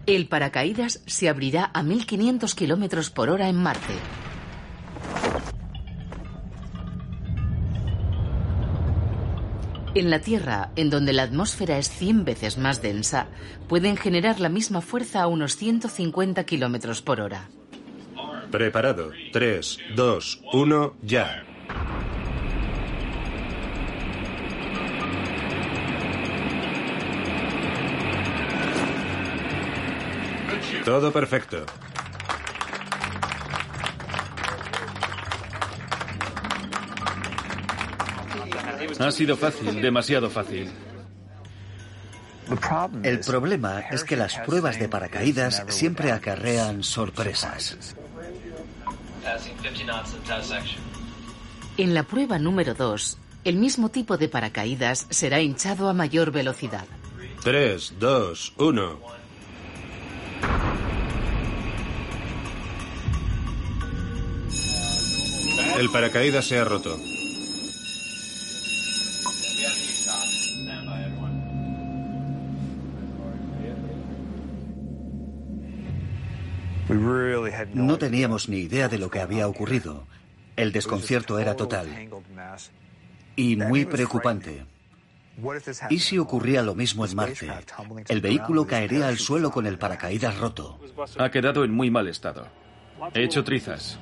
El 0.06 0.28
paracaídas 0.28 1.02
se 1.06 1.28
abrirá 1.28 1.70
a 1.74 1.84
1500 1.84 2.56
kilómetros 2.56 3.10
por 3.10 3.30
hora 3.30 3.50
en 3.50 3.58
Marte. 3.58 3.94
En 9.98 10.12
la 10.12 10.20
Tierra, 10.20 10.70
en 10.76 10.92
donde 10.92 11.12
la 11.12 11.24
atmósfera 11.24 11.80
es 11.80 11.90
100 11.90 12.24
veces 12.24 12.60
más 12.60 12.84
densa, 12.84 13.26
pueden 13.68 13.98
generar 13.98 14.40
la 14.40 14.48
misma 14.48 14.82
fuerza 14.82 15.24
a 15.24 15.28
unos 15.28 15.56
150 15.56 16.44
kilómetros 16.44 17.02
por 17.02 17.20
hora. 17.20 17.50
Preparado. 18.52 19.10
3, 19.34 19.80
2, 19.96 20.42
1, 20.54 20.96
ya. 21.02 21.44
Todo 30.86 31.12
perfecto. 31.12 31.66
Ha 39.00 39.12
sido 39.12 39.38
fácil, 39.38 39.82
demasiado 39.82 40.30
fácil. 40.30 40.70
El 43.04 43.20
problema 43.20 43.82
es 43.92 44.04
que 44.04 44.16
las 44.16 44.38
pruebas 44.40 44.80
de 44.80 44.88
paracaídas 44.88 45.64
siempre 45.68 46.12
acarrean 46.12 46.84
sorpresas. 46.84 47.96
En 51.78 51.94
la 51.94 52.04
prueba 52.04 52.40
número 52.40 52.74
2, 52.74 53.18
el 53.44 53.58
mismo 53.58 53.90
tipo 53.90 54.18
de 54.18 54.30
paracaídas 54.30 55.08
será 55.10 55.42
hinchado 55.42 55.90
a 55.90 55.94
mayor 55.94 56.32
velocidad. 56.32 56.86
3, 57.44 57.94
2, 58.00 58.54
1. 58.58 59.00
El 65.78 65.90
paracaídas 65.90 66.46
se 66.46 66.58
ha 66.58 66.64
roto. 66.64 66.98
No 77.74 77.98
teníamos 77.98 78.50
ni 78.50 78.58
idea 78.58 78.88
de 78.90 78.98
lo 78.98 79.10
que 79.10 79.20
había 79.20 79.48
ocurrido. 79.48 80.06
El 80.56 80.72
desconcierto 80.72 81.40
era 81.40 81.56
total 81.56 82.10
y 83.38 83.56
muy 83.56 83.86
preocupante. 83.86 84.66
¿Y 85.90 86.00
si 86.00 86.18
ocurría 86.18 86.64
lo 86.64 86.76
mismo 86.76 87.06
en 87.06 87.16
Marte? 87.16 87.48
El 88.10 88.20
vehículo 88.22 88.66
caería 88.66 89.08
al 89.08 89.20
suelo 89.20 89.52
con 89.52 89.68
el 89.68 89.78
paracaídas 89.78 90.38
roto. 90.38 90.80
Ha 91.18 91.30
quedado 91.30 91.64
en 91.64 91.72
muy 91.72 91.92
mal 91.92 92.08
estado. 92.08 92.48
He 93.14 93.24
hecho 93.24 93.44
trizas. 93.44 94.00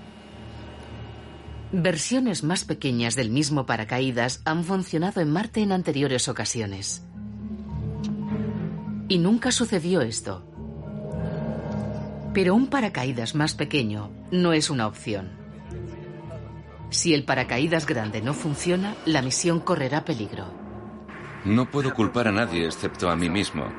Versiones 1.73 2.43
más 2.43 2.63
pequeñas 2.63 3.15
del 3.15 3.29
mismo 3.29 3.65
paracaídas 3.65 4.41
han 4.45 4.63
funcionado 4.63 5.19
en 5.19 5.29
Marte 5.29 5.61
en 5.61 5.73
anteriores 5.73 6.29
ocasiones. 6.29 7.03
Y 9.09 9.17
nunca 9.19 9.51
sucedió 9.51 10.01
esto. 10.01 10.54
Pero 12.35 12.53
un 12.53 12.67
paracaídas 12.67 13.33
más 13.33 13.53
pequeño 13.53 14.11
no 14.29 14.51
es 14.51 14.69
una 14.69 14.87
opción. 14.87 15.31
Si 16.89 17.13
el 17.13 17.23
paracaídas 17.23 17.85
grande 17.85 18.21
no 18.21 18.33
funciona, 18.33 18.93
la 19.05 19.21
misión 19.21 19.61
correrá 19.61 20.03
peligro. 20.03 20.45
No 21.45 21.71
puedo 21.71 21.93
culpar 21.93 22.27
a 22.27 22.33
nadie 22.33 22.65
excepto 22.65 23.09
a 23.09 23.15
mí 23.15 23.29
mismo. 23.29 23.71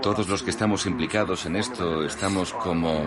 Todos 0.00 0.30
los 0.30 0.42
que 0.42 0.48
estamos 0.48 0.86
implicados 0.86 1.44
en 1.44 1.56
esto 1.56 2.06
estamos 2.06 2.54
como... 2.54 3.04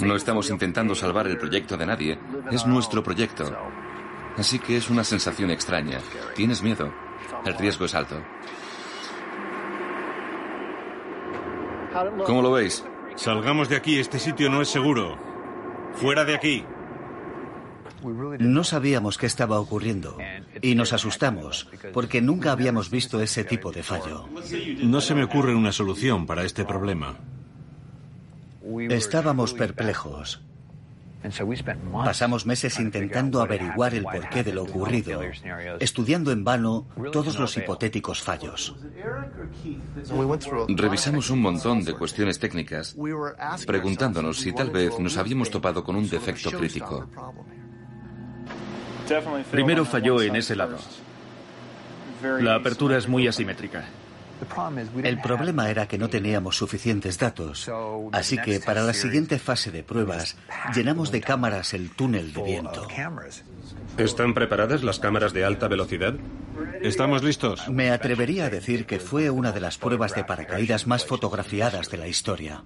No 0.00 0.16
estamos 0.16 0.50
intentando 0.50 0.96
salvar 0.96 1.28
el 1.28 1.38
proyecto 1.38 1.76
de 1.76 1.86
nadie. 1.86 2.18
Es 2.50 2.66
nuestro 2.66 3.04
proyecto. 3.04 3.44
Así 4.36 4.58
que 4.58 4.76
es 4.76 4.90
una 4.90 5.04
sensación 5.04 5.52
extraña. 5.52 6.00
Tienes 6.34 6.60
miedo. 6.60 6.92
El 7.44 7.56
riesgo 7.56 7.84
es 7.84 7.94
alto. 7.94 8.20
¿Cómo 12.24 12.42
lo 12.42 12.52
veis? 12.52 12.84
Salgamos 13.16 13.68
de 13.68 13.76
aquí, 13.76 13.98
este 13.98 14.18
sitio 14.18 14.50
no 14.50 14.60
es 14.60 14.68
seguro. 14.68 15.16
Fuera 15.94 16.24
de 16.24 16.34
aquí. 16.34 16.64
No 18.38 18.62
sabíamos 18.62 19.18
qué 19.18 19.26
estaba 19.26 19.58
ocurriendo 19.58 20.18
y 20.60 20.74
nos 20.74 20.92
asustamos 20.92 21.68
porque 21.92 22.20
nunca 22.20 22.52
habíamos 22.52 22.90
visto 22.90 23.20
ese 23.20 23.44
tipo 23.44 23.72
de 23.72 23.82
fallo. 23.82 24.28
No 24.82 25.00
se 25.00 25.14
me 25.14 25.24
ocurre 25.24 25.54
una 25.54 25.72
solución 25.72 26.26
para 26.26 26.44
este 26.44 26.64
problema. 26.64 27.16
Estábamos 28.90 29.54
perplejos. 29.54 30.42
Pasamos 32.04 32.46
meses 32.46 32.78
intentando 32.78 33.40
averiguar 33.40 33.94
el 33.94 34.04
porqué 34.04 34.44
de 34.44 34.52
lo 34.52 34.64
ocurrido, 34.64 35.20
estudiando 35.80 36.30
en 36.32 36.44
vano 36.44 36.86
todos 37.12 37.38
los 37.38 37.56
hipotéticos 37.56 38.22
fallos. 38.22 38.76
Revisamos 40.68 41.30
un 41.30 41.40
montón 41.40 41.84
de 41.84 41.94
cuestiones 41.94 42.38
técnicas, 42.38 42.96
preguntándonos 43.66 44.38
si 44.38 44.52
tal 44.52 44.70
vez 44.70 44.98
nos 44.98 45.16
habíamos 45.16 45.50
topado 45.50 45.82
con 45.82 45.96
un 45.96 46.08
defecto 46.08 46.50
crítico. 46.50 47.08
Primero 49.50 49.84
falló 49.84 50.20
en 50.20 50.36
ese 50.36 50.56
lado. 50.56 50.78
La 52.40 52.56
apertura 52.56 52.96
es 52.96 53.08
muy 53.08 53.28
asimétrica. 53.28 53.84
El 55.02 55.20
problema 55.20 55.70
era 55.70 55.86
que 55.88 55.98
no 55.98 56.08
teníamos 56.08 56.56
suficientes 56.56 57.18
datos, 57.18 57.70
así 58.12 58.38
que 58.38 58.60
para 58.60 58.82
la 58.82 58.92
siguiente 58.92 59.38
fase 59.38 59.70
de 59.70 59.82
pruebas 59.82 60.36
llenamos 60.74 61.10
de 61.10 61.20
cámaras 61.20 61.74
el 61.74 61.90
túnel 61.90 62.32
de 62.32 62.42
viento. 62.42 62.86
¿Están 63.96 64.34
preparadas 64.34 64.82
las 64.82 64.98
cámaras 64.98 65.32
de 65.32 65.44
alta 65.44 65.68
velocidad? 65.68 66.14
¿Estamos 66.82 67.22
listos? 67.22 67.68
Me 67.68 67.90
atrevería 67.90 68.46
a 68.46 68.50
decir 68.50 68.86
que 68.86 68.98
fue 68.98 69.30
una 69.30 69.52
de 69.52 69.60
las 69.60 69.78
pruebas 69.78 70.14
de 70.14 70.24
paracaídas 70.24 70.86
más 70.86 71.06
fotografiadas 71.06 71.90
de 71.90 71.96
la 71.96 72.08
historia. 72.08 72.62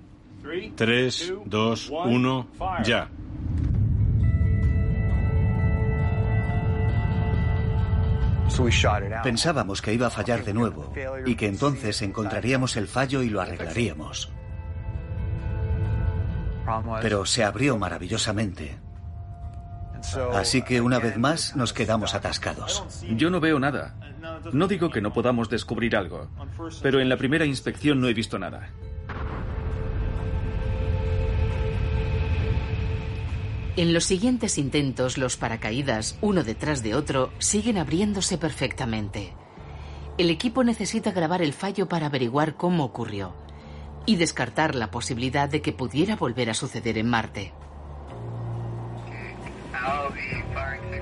Tres, 0.74 1.32
dos, 1.44 1.90
uno, 1.90 2.48
ya. 2.82 3.08
Pensábamos 9.22 9.80
que 9.80 9.94
iba 9.94 10.08
a 10.08 10.10
fallar 10.10 10.44
de 10.44 10.54
nuevo 10.54 10.92
y 11.26 11.34
que 11.36 11.46
entonces 11.46 12.02
encontraríamos 12.02 12.76
el 12.76 12.88
fallo 12.88 13.22
y 13.22 13.30
lo 13.30 13.40
arreglaríamos. 13.40 14.32
Pero 17.00 17.24
se 17.24 17.44
abrió 17.44 17.78
maravillosamente. 17.78 18.78
Así 20.34 20.62
que 20.62 20.80
una 20.80 20.98
vez 20.98 21.18
más 21.18 21.56
nos 21.56 21.72
quedamos 21.72 22.14
atascados. 22.14 22.84
Yo 23.16 23.30
no 23.30 23.40
veo 23.40 23.58
nada. 23.58 23.96
No 24.52 24.66
digo 24.68 24.90
que 24.90 25.00
no 25.00 25.12
podamos 25.12 25.48
descubrir 25.48 25.96
algo, 25.96 26.28
pero 26.82 27.00
en 27.00 27.08
la 27.08 27.16
primera 27.16 27.44
inspección 27.44 28.00
no 28.00 28.08
he 28.08 28.14
visto 28.14 28.38
nada. 28.38 28.70
En 33.76 33.94
los 33.94 34.04
siguientes 34.04 34.58
intentos, 34.58 35.16
los 35.16 35.36
paracaídas, 35.36 36.18
uno 36.20 36.42
detrás 36.42 36.82
de 36.82 36.94
otro, 36.94 37.32
siguen 37.38 37.78
abriéndose 37.78 38.36
perfectamente. 38.36 39.32
El 40.18 40.28
equipo 40.28 40.64
necesita 40.64 41.12
grabar 41.12 41.40
el 41.40 41.52
fallo 41.52 41.88
para 41.88 42.06
averiguar 42.06 42.56
cómo 42.56 42.84
ocurrió 42.84 43.34
y 44.06 44.16
descartar 44.16 44.74
la 44.74 44.90
posibilidad 44.90 45.48
de 45.48 45.62
que 45.62 45.72
pudiera 45.72 46.16
volver 46.16 46.50
a 46.50 46.54
suceder 46.54 46.98
en 46.98 47.08
Marte. 47.08 47.52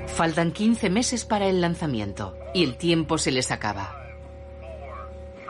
Faltan 0.06 0.52
15 0.52 0.90
meses 0.90 1.24
para 1.24 1.46
el 1.46 1.60
lanzamiento 1.60 2.36
y 2.54 2.64
el 2.64 2.76
tiempo 2.76 3.18
se 3.18 3.30
les 3.30 3.50
acaba. 3.50 3.94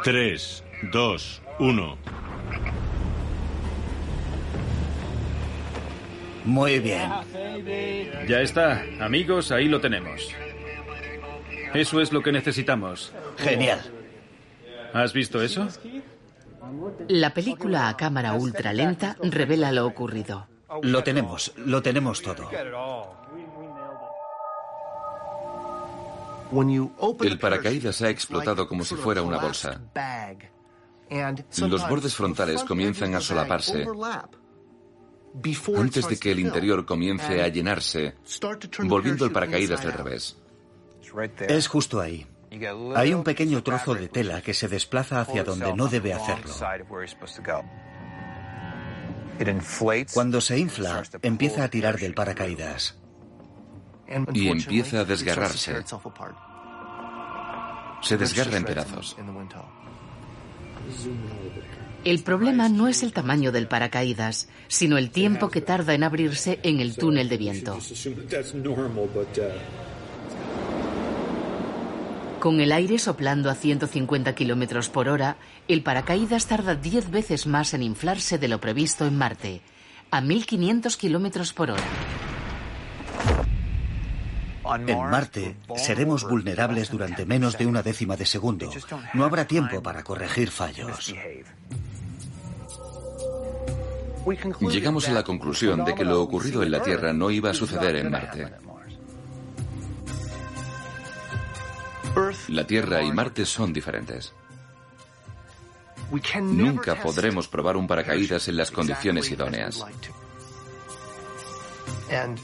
3, 0.05 0.65
2, 0.93 1.43
1. 1.59 1.99
Muy 6.49 6.79
bien. 6.81 7.13
Ya 8.27 8.41
está, 8.41 8.83
amigos, 9.01 9.53
ahí 9.53 9.69
lo 9.69 9.83
tenemos. 9.83 10.35
Eso 11.75 12.01
es 12.01 12.11
lo 12.11 12.23
que 12.23 12.33
necesitamos. 12.33 13.13
Genial. 13.37 13.81
¿Has 14.95 15.13
visto 15.13 15.43
eso? 15.43 15.69
La 17.09 17.35
película 17.35 17.89
a 17.89 17.97
cámara 17.99 18.33
ultra 18.33 18.73
lenta 18.73 19.17
revela 19.23 19.73
lo 19.73 19.87
ocurrido. 19.87 20.47
Lo 20.83 21.05
tenemos, 21.05 21.53
lo 21.57 21.83
tenemos 21.83 22.23
todo. 22.23 22.49
El 27.21 27.39
paracaídas 27.39 28.01
ha 28.01 28.09
explotado 28.09 28.67
como 28.67 28.85
si 28.85 28.95
fuera 28.95 29.21
una 29.21 29.37
bolsa. 29.37 29.83
Los 31.59 31.89
bordes 31.89 32.15
frontales 32.15 32.65
comienzan 32.65 33.15
a 33.15 33.21
solaparse 33.21 33.87
antes 35.77 36.09
de 36.09 36.19
que 36.19 36.33
el 36.33 36.41
interior 36.41 36.85
comience 36.85 37.43
a 37.43 37.49
llenarse, 37.49 38.15
volviendo 38.85 39.25
el 39.25 39.33
paracaídas 39.33 39.83
del 39.83 39.93
revés. 39.93 40.37
Es 41.49 41.67
justo 41.69 42.01
ahí. 42.01 42.27
Hay 42.97 43.13
un 43.13 43.25
pequeño 43.25 43.63
trozo 43.63 43.95
de 43.95 44.09
tela 44.09 44.41
que 44.41 44.55
se 44.55 44.69
desplaza 44.69 45.21
hacia 45.21 45.45
donde 45.45 45.75
no 45.75 45.89
debe 45.89 46.15
hacerlo. 46.15 46.53
Cuando 50.13 50.41
se 50.41 50.59
infla, 50.59 51.03
empieza 51.23 51.65
a 51.65 51.69
tirar 51.69 51.99
del 51.99 52.15
paracaídas. 52.15 52.99
Y 54.33 54.49
empieza 54.49 55.01
a 55.01 55.05
desgarrarse. 55.05 55.85
Se 58.01 58.17
desgarra 58.17 58.57
en 58.57 58.65
pedazos. 58.65 59.17
El 62.05 62.23
problema 62.23 62.69
no 62.69 62.89
es 62.89 63.03
el 63.03 63.13
tamaño 63.13 63.53
del 63.53 63.67
paracaídas, 63.67 64.49
sino 64.69 64.99
el 64.99 65.11
tiempo 65.11 65.51
que 65.51 65.61
tarda 65.61 65.95
en 65.95 66.05
abrirse 66.05 66.61
en 66.63 66.81
el 66.81 66.95
túnel 66.97 67.29
de 67.29 67.37
viento. 67.37 67.79
Con 72.41 72.61
el 72.61 72.71
aire 72.71 72.99
soplando 72.99 73.51
a 73.51 73.55
150 73.55 74.35
kilómetros 74.37 74.89
por 74.89 75.09
hora, 75.09 75.37
el 75.67 75.83
paracaídas 75.83 76.47
tarda 76.47 76.77
10 76.77 77.11
veces 77.11 77.47
más 77.47 77.75
en 77.75 77.83
inflarse 77.83 78.39
de 78.39 78.47
lo 78.47 78.61
previsto 78.61 79.05
en 79.07 79.19
Marte, 79.19 79.61
a 80.13 80.21
1500 80.21 80.97
kilómetros 80.97 81.53
por 81.53 81.73
hora. 81.73 81.83
En 84.87 84.99
Marte 85.11 85.57
seremos 85.77 86.25
vulnerables 86.25 86.91
durante 86.91 87.25
menos 87.25 87.57
de 87.57 87.67
una 87.67 87.83
décima 87.83 88.17
de 88.17 88.27
segundo. 88.27 88.71
No 89.15 89.25
habrá 89.25 89.47
tiempo 89.47 89.83
para 89.83 90.03
corregir 90.05 90.51
fallos. 90.51 91.15
Llegamos 94.61 95.09
a 95.09 95.13
la 95.13 95.25
conclusión 95.25 95.85
de 95.85 95.95
que 95.95 96.05
lo 96.05 96.23
ocurrido 96.23 96.63
en 96.63 96.71
la 96.71 96.83
Tierra 96.83 97.13
no 97.13 97.31
iba 97.31 97.51
a 97.51 97.55
suceder 97.55 97.97
en 97.97 98.11
Marte. 98.11 98.49
La 102.49 102.67
Tierra 102.67 103.03
y 103.03 103.13
Marte 103.13 103.45
son 103.47 103.73
diferentes. 103.73 104.33
Nunca 106.41 106.97
podremos 106.97 107.49
probar 107.49 107.77
un 107.77 107.87
paracaídas 107.87 108.49
en 108.49 108.57
las 108.57 108.71
condiciones 108.71 109.31
idóneas. 109.31 109.85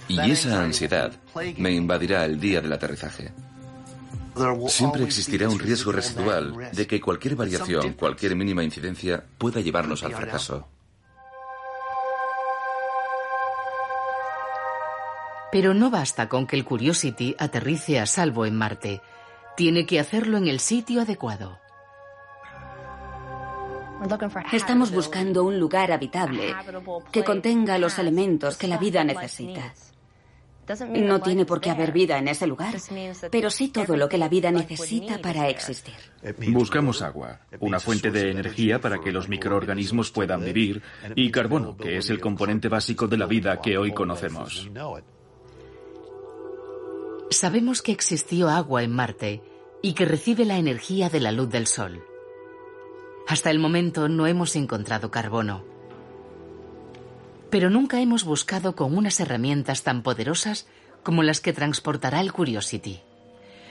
Y 0.09 0.31
esa 0.31 0.63
ansiedad 0.63 1.13
me 1.57 1.73
invadirá 1.73 2.25
el 2.25 2.39
día 2.39 2.61
del 2.61 2.73
aterrizaje. 2.73 3.33
Siempre 4.69 5.05
existirá 5.05 5.49
un 5.49 5.59
riesgo 5.59 5.93
residual 5.93 6.71
de 6.73 6.87
que 6.87 7.01
cualquier 7.01 7.37
variación, 7.37 7.95
cualquier 7.95 8.37
mínima 8.37 8.65
incidencia 8.65 9.25
pueda 9.39 9.61
llevarnos 9.61 10.03
al 10.03 10.15
fracaso. 10.15 10.69
Pero 15.55 15.73
no 15.73 15.89
basta 15.89 16.29
con 16.29 16.49
que 16.49 16.57
el 16.57 16.65
Curiosity 16.65 17.37
aterrice 17.39 18.01
a 18.01 18.07
salvo 18.07 18.45
en 18.45 18.57
Marte. 18.57 19.01
Tiene 19.57 19.87
que 19.87 20.01
hacerlo 20.01 20.37
en 20.37 20.49
el 20.49 20.59
sitio 20.59 21.03
adecuado. 21.03 21.61
Estamos 24.51 24.91
buscando 24.91 25.45
un 25.45 25.61
lugar 25.61 25.93
habitable 25.93 26.57
que 27.13 27.23
contenga 27.23 27.79
los 27.79 28.01
elementos 28.01 28.57
que 28.57 28.67
la 28.67 28.79
vida 28.79 29.05
necesita. 29.05 29.73
No 30.89 31.21
tiene 31.21 31.45
por 31.45 31.61
qué 31.61 31.71
haber 31.71 31.93
vida 31.93 32.19
en 32.19 32.27
ese 32.27 32.49
lugar, 32.49 32.75
pero 33.31 33.49
sí 33.49 33.69
todo 33.69 33.97
lo 33.97 34.09
que 34.09 34.19
la 34.19 34.29
vida 34.29 34.51
necesita 34.51 35.19
para 35.19 35.49
existir. 35.49 35.95
Buscamos 36.49 37.01
agua, 37.01 37.43
una 37.61 37.79
fuente 37.79 38.11
de 38.11 38.33
energía 38.33 38.81
para 38.81 39.01
que 39.01 39.13
los 39.13 39.29
microorganismos 39.29 40.11
puedan 40.11 40.45
vivir, 40.45 40.83
y 41.15 41.31
carbono, 41.31 41.77
que 41.77 41.99
es 41.99 42.11
el 42.11 42.19
componente 42.19 42.69
básico 42.69 43.07
de 43.07 43.19
la 43.19 43.27
vida 43.27 43.61
que 43.61 43.79
hoy 43.79 43.93
conocemos. 43.93 44.69
Sabemos 47.31 47.83
que 47.83 47.93
existió 47.93 48.49
agua 48.49 48.83
en 48.83 48.93
Marte 48.93 49.43
y 49.83 49.95
que 49.95 50.05
recibe 50.05 50.45
la 50.45 50.59
energía 50.59 51.09
de 51.11 51.21
la 51.21 51.33
luz 51.33 51.51
del 51.51 51.67
Sol. 51.67 52.05
Hasta 53.27 53.51
el 53.51 53.59
momento 53.59 54.09
no 54.09 54.27
hemos 54.27 54.55
encontrado 54.57 55.11
carbono. 55.11 55.65
Pero 57.51 57.71
nunca 57.71 58.01
hemos 58.01 58.25
buscado 58.25 58.75
con 58.77 58.97
unas 58.97 59.21
herramientas 59.21 59.83
tan 59.83 60.03
poderosas 60.03 60.67
como 61.03 61.23
las 61.23 61.41
que 61.41 61.53
transportará 61.53 62.21
el 62.21 62.33
Curiosity. 62.33 63.01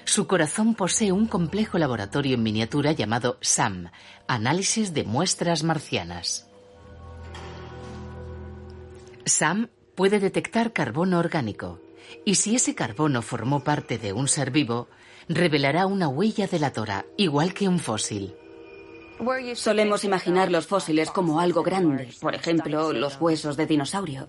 Su 0.05 0.27
corazón 0.27 0.75
posee 0.75 1.11
un 1.11 1.27
complejo 1.27 1.77
laboratorio 1.77 2.35
en 2.35 2.43
miniatura 2.43 2.91
llamado 2.91 3.37
SAM, 3.41 3.91
Análisis 4.27 4.93
de 4.93 5.03
Muestras 5.03 5.63
Marcianas. 5.63 6.49
SAM 9.25 9.69
puede 9.95 10.19
detectar 10.19 10.73
carbono 10.73 11.19
orgánico, 11.19 11.79
y 12.25 12.35
si 12.35 12.55
ese 12.55 12.75
carbono 12.75 13.21
formó 13.21 13.63
parte 13.63 13.97
de 13.97 14.13
un 14.13 14.27
ser 14.27 14.51
vivo, 14.51 14.87
revelará 15.27 15.85
una 15.85 16.07
huella 16.07 16.47
delatora, 16.47 17.05
igual 17.17 17.53
que 17.53 17.67
un 17.67 17.79
fósil. 17.79 18.35
Solemos 19.55 20.03
imaginar 20.03 20.51
los 20.51 20.67
fósiles 20.67 21.11
como 21.11 21.39
algo 21.39 21.63
grande, 21.63 22.09
por 22.19 22.35
ejemplo, 22.35 22.91
los 22.93 23.19
huesos 23.19 23.55
de 23.57 23.65
dinosaurio. 23.65 24.27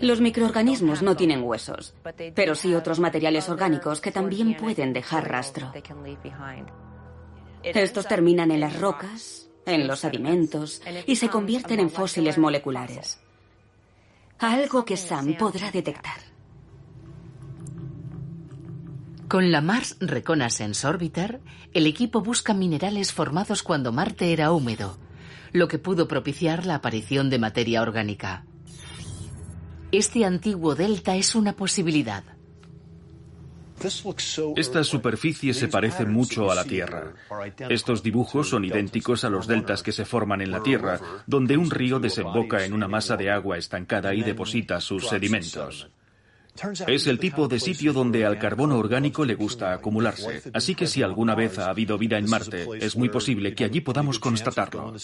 Los 0.00 0.20
microorganismos 0.20 1.02
no 1.02 1.16
tienen 1.16 1.42
huesos, 1.42 1.94
pero 2.34 2.54
sí 2.54 2.74
otros 2.74 2.98
materiales 2.98 3.48
orgánicos 3.48 4.00
que 4.00 4.12
también 4.12 4.56
pueden 4.56 4.92
dejar 4.92 5.28
rastro. 5.30 5.72
Estos 7.62 8.06
terminan 8.06 8.50
en 8.50 8.60
las 8.60 8.78
rocas, 8.78 9.48
en 9.64 9.88
los 9.88 10.00
sedimentos 10.00 10.82
y 11.06 11.16
se 11.16 11.28
convierten 11.28 11.80
en 11.80 11.90
fósiles 11.90 12.38
moleculares. 12.38 13.20
Algo 14.38 14.84
que 14.84 14.96
Sam 14.96 15.36
podrá 15.38 15.70
detectar. 15.70 16.35
Con 19.28 19.50
la 19.50 19.60
Mars 19.60 19.96
Reconnaissance 19.98 20.86
Orbiter, 20.86 21.40
el 21.74 21.86
equipo 21.86 22.20
busca 22.20 22.54
minerales 22.54 23.12
formados 23.12 23.64
cuando 23.64 23.90
Marte 23.90 24.32
era 24.32 24.52
húmedo, 24.52 24.98
lo 25.52 25.66
que 25.66 25.80
pudo 25.80 26.06
propiciar 26.06 26.64
la 26.64 26.76
aparición 26.76 27.28
de 27.28 27.40
materia 27.40 27.82
orgánica. 27.82 28.44
Este 29.90 30.24
antiguo 30.24 30.76
delta 30.76 31.16
es 31.16 31.34
una 31.34 31.54
posibilidad. 31.54 32.22
Esta 34.56 34.84
superficie 34.84 35.52
se 35.54 35.68
parece 35.68 36.06
mucho 36.06 36.50
a 36.50 36.54
la 36.54 36.64
Tierra. 36.64 37.12
Estos 37.68 38.02
dibujos 38.04 38.48
son 38.50 38.64
idénticos 38.64 39.24
a 39.24 39.30
los 39.30 39.48
deltas 39.48 39.82
que 39.82 39.92
se 39.92 40.04
forman 40.04 40.40
en 40.40 40.52
la 40.52 40.62
Tierra, 40.62 41.00
donde 41.26 41.56
un 41.56 41.70
río 41.70 41.98
desemboca 41.98 42.64
en 42.64 42.72
una 42.72 42.86
masa 42.86 43.16
de 43.16 43.30
agua 43.30 43.58
estancada 43.58 44.14
y 44.14 44.22
deposita 44.22 44.80
sus 44.80 45.08
sedimentos. 45.08 45.90
Es 46.86 47.06
el 47.06 47.18
tipo 47.18 47.48
de 47.48 47.60
sitio 47.60 47.92
donde 47.92 48.24
al 48.24 48.38
carbono 48.38 48.78
orgánico 48.78 49.24
le 49.24 49.34
gusta 49.34 49.72
acumularse, 49.72 50.42
así 50.52 50.74
que 50.74 50.86
si 50.86 51.02
alguna 51.02 51.34
vez 51.34 51.58
ha 51.58 51.70
habido 51.70 51.98
vida 51.98 52.18
en 52.18 52.28
Marte, 52.28 52.66
es 52.80 52.96
muy 52.96 53.08
posible 53.08 53.54
que 53.54 53.64
allí 53.64 53.80
podamos 53.80 54.18
constatarlo. 54.18 54.94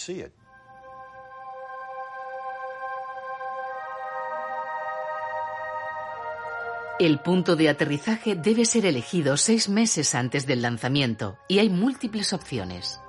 El 6.98 7.18
punto 7.18 7.56
de 7.56 7.68
aterrizaje 7.68 8.36
debe 8.36 8.64
ser 8.64 8.86
elegido 8.86 9.36
seis 9.36 9.68
meses 9.68 10.14
antes 10.14 10.46
del 10.46 10.62
lanzamiento 10.62 11.36
y 11.48 11.58
hay 11.58 11.68
múltiples 11.68 12.32
opciones. 12.32 13.00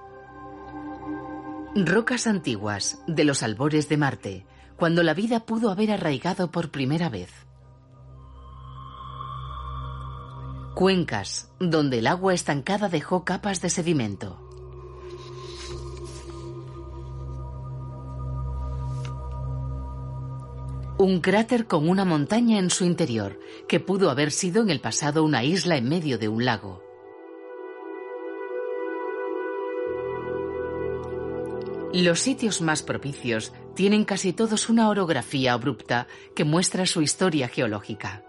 Rocas 1.76 2.26
antiguas, 2.26 3.04
de 3.08 3.24
los 3.24 3.44
albores 3.44 3.90
de 3.90 3.98
Marte, 3.98 4.46
cuando 4.78 5.04
la 5.04 5.14
vida 5.14 5.46
pudo 5.46 5.70
haber 5.70 5.92
arraigado 5.92 6.50
por 6.50 6.72
primera 6.72 7.10
vez. 7.10 7.30
Cuencas, 10.74 11.52
donde 11.60 12.00
el 12.00 12.08
agua 12.08 12.34
estancada 12.34 12.90
dejó 12.90 13.24
capas 13.24 13.62
de 13.62 13.70
sedimento. 13.70 14.40
Un 20.98 21.22
cráter 21.22 21.68
con 21.68 21.88
una 21.88 22.06
montaña 22.06 22.58
en 22.58 22.72
su 22.72 22.86
interior, 22.86 23.40
que 23.68 23.80
pudo 23.80 24.10
haber 24.10 24.32
sido 24.32 24.64
en 24.64 24.72
el 24.72 24.80
pasado 24.80 25.24
una 25.24 25.44
isla 25.44 25.78
en 25.78 25.88
medio 25.88 26.18
de 26.18 26.28
un 26.28 26.44
lago. 26.44 26.82
Los 31.94 32.20
sitios 32.20 32.62
más 32.62 32.82
propicios 32.82 33.54
tienen 33.76 34.06
casi 34.06 34.34
todos 34.34 34.70
una 34.70 34.90
orografía 34.90 35.54
abrupta 35.54 36.08
que 36.36 36.44
muestra 36.44 36.88
su 36.88 37.04
historia 37.04 37.48
geológica. 37.48 38.24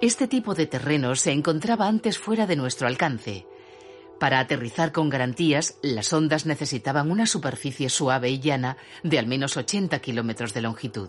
Este 0.00 0.28
tipo 0.28 0.54
de 0.54 0.66
terreno 0.66 1.16
se 1.16 1.32
encontraba 1.32 1.88
antes 1.88 2.18
fuera 2.18 2.46
de 2.46 2.56
nuestro 2.56 2.86
alcance. 2.86 3.46
Para 4.20 4.40
aterrizar 4.40 4.92
con 4.92 5.08
garantías, 5.08 5.78
las 5.82 6.12
ondas 6.12 6.44
necesitaban 6.44 7.10
una 7.10 7.26
superficie 7.26 7.88
suave 7.88 8.28
y 8.28 8.38
llana 8.38 8.76
de 9.02 9.18
al 9.18 9.26
menos 9.26 9.56
80 9.56 9.98
kilómetros 10.00 10.52
de 10.52 10.60
longitud. 10.60 11.08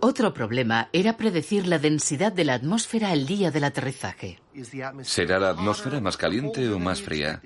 Otro 0.00 0.32
problema 0.32 0.88
era 0.92 1.16
predecir 1.16 1.66
la 1.66 1.78
densidad 1.78 2.32
de 2.32 2.44
la 2.44 2.54
atmósfera 2.54 3.12
el 3.12 3.26
día 3.26 3.50
del 3.50 3.64
aterrizaje. 3.64 4.40
¿Será 5.02 5.38
la 5.38 5.50
atmósfera 5.50 6.00
más 6.00 6.16
caliente 6.16 6.68
o 6.68 6.78
más 6.78 7.00
fría? 7.00 7.40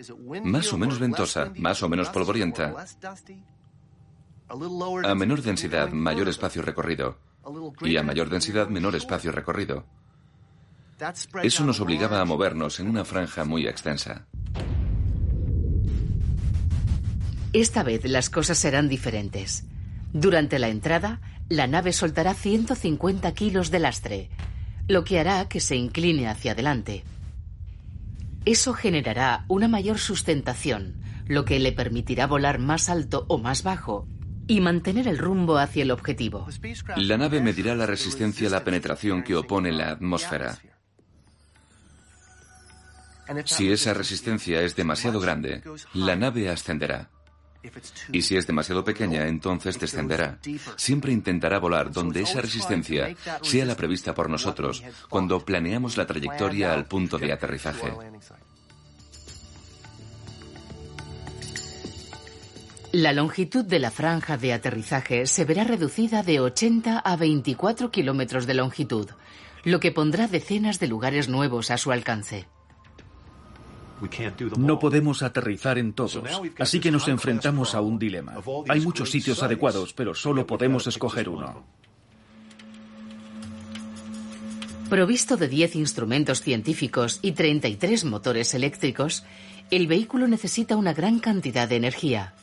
¿Más 0.44 0.72
o 0.72 0.78
menos 0.78 0.98
ventosa? 0.98 1.52
¿Más 1.56 1.82
o 1.82 1.88
menos 1.88 2.08
polvorienta? 2.10 2.74
A 4.48 5.14
menor 5.14 5.42
densidad, 5.42 5.90
mayor 5.90 6.28
espacio 6.28 6.62
recorrido 6.62 7.16
y 7.80 7.96
a 7.96 8.02
mayor 8.02 8.30
densidad 8.30 8.68
menor 8.68 8.94
espacio 8.96 9.32
recorrido. 9.32 9.86
Eso 11.42 11.64
nos 11.64 11.80
obligaba 11.80 12.20
a 12.20 12.24
movernos 12.24 12.78
en 12.78 12.88
una 12.88 13.04
franja 13.04 13.44
muy 13.44 13.66
extensa. 13.66 14.26
Esta 17.52 17.82
vez 17.82 18.04
las 18.04 18.30
cosas 18.30 18.58
serán 18.58 18.88
diferentes. 18.88 19.64
Durante 20.12 20.58
la 20.58 20.68
entrada, 20.68 21.20
la 21.48 21.66
nave 21.66 21.92
soltará 21.92 22.34
150 22.34 23.32
kilos 23.34 23.70
de 23.70 23.78
lastre, 23.78 24.30
lo 24.88 25.04
que 25.04 25.18
hará 25.18 25.48
que 25.48 25.60
se 25.60 25.76
incline 25.76 26.28
hacia 26.28 26.52
adelante. 26.52 27.04
Eso 28.44 28.72
generará 28.72 29.44
una 29.48 29.68
mayor 29.68 29.98
sustentación, 29.98 30.96
lo 31.26 31.44
que 31.44 31.58
le 31.58 31.72
permitirá 31.72 32.26
volar 32.26 32.58
más 32.58 32.88
alto 32.88 33.24
o 33.28 33.38
más 33.38 33.62
bajo 33.62 34.06
y 34.46 34.60
mantener 34.60 35.08
el 35.08 35.18
rumbo 35.18 35.58
hacia 35.58 35.82
el 35.82 35.90
objetivo. 35.90 36.46
La 36.96 37.16
nave 37.16 37.40
medirá 37.40 37.74
la 37.74 37.86
resistencia 37.86 38.48
a 38.48 38.50
la 38.50 38.64
penetración 38.64 39.22
que 39.22 39.36
opone 39.36 39.72
la 39.72 39.90
atmósfera. 39.90 40.58
Si 43.44 43.70
esa 43.70 43.94
resistencia 43.94 44.60
es 44.62 44.76
demasiado 44.76 45.20
grande, 45.20 45.62
la 45.94 46.16
nave 46.16 46.48
ascenderá. 46.48 47.08
Y 48.10 48.22
si 48.22 48.36
es 48.36 48.46
demasiado 48.46 48.84
pequeña, 48.84 49.28
entonces 49.28 49.78
descenderá. 49.78 50.38
Siempre 50.76 51.12
intentará 51.12 51.58
volar 51.58 51.92
donde 51.92 52.22
esa 52.22 52.40
resistencia 52.40 53.14
sea 53.42 53.64
la 53.64 53.76
prevista 53.76 54.14
por 54.14 54.28
nosotros 54.28 54.82
cuando 55.08 55.44
planeamos 55.44 55.96
la 55.96 56.06
trayectoria 56.06 56.72
al 56.72 56.86
punto 56.86 57.18
de 57.18 57.32
aterrizaje. 57.32 57.92
La 62.92 63.14
longitud 63.14 63.64
de 63.64 63.78
la 63.78 63.90
franja 63.90 64.36
de 64.36 64.52
aterrizaje 64.52 65.24
se 65.24 65.46
verá 65.46 65.64
reducida 65.64 66.22
de 66.22 66.40
80 66.40 66.98
a 66.98 67.16
24 67.16 67.90
kilómetros 67.90 68.46
de 68.46 68.52
longitud, 68.52 69.08
lo 69.64 69.80
que 69.80 69.92
pondrá 69.92 70.28
decenas 70.28 70.78
de 70.78 70.88
lugares 70.88 71.26
nuevos 71.26 71.70
a 71.70 71.78
su 71.78 71.90
alcance. 71.90 72.46
No 74.58 74.78
podemos 74.78 75.22
aterrizar 75.22 75.78
en 75.78 75.94
todos, 75.94 76.20
así 76.58 76.80
que 76.80 76.90
nos 76.90 77.08
enfrentamos 77.08 77.74
a 77.74 77.80
un 77.80 77.98
dilema. 77.98 78.34
Hay 78.68 78.80
muchos 78.80 79.10
sitios 79.10 79.42
adecuados, 79.42 79.94
pero 79.94 80.14
solo 80.14 80.46
podemos 80.46 80.86
escoger 80.86 81.30
uno. 81.30 81.64
Provisto 84.90 85.38
de 85.38 85.48
10 85.48 85.76
instrumentos 85.76 86.42
científicos 86.42 87.20
y 87.22 87.32
33 87.32 88.04
motores 88.04 88.52
eléctricos, 88.52 89.24
el 89.70 89.86
vehículo 89.86 90.28
necesita 90.28 90.76
una 90.76 90.92
gran 90.92 91.20
cantidad 91.20 91.66
de 91.66 91.76
energía. 91.76 92.34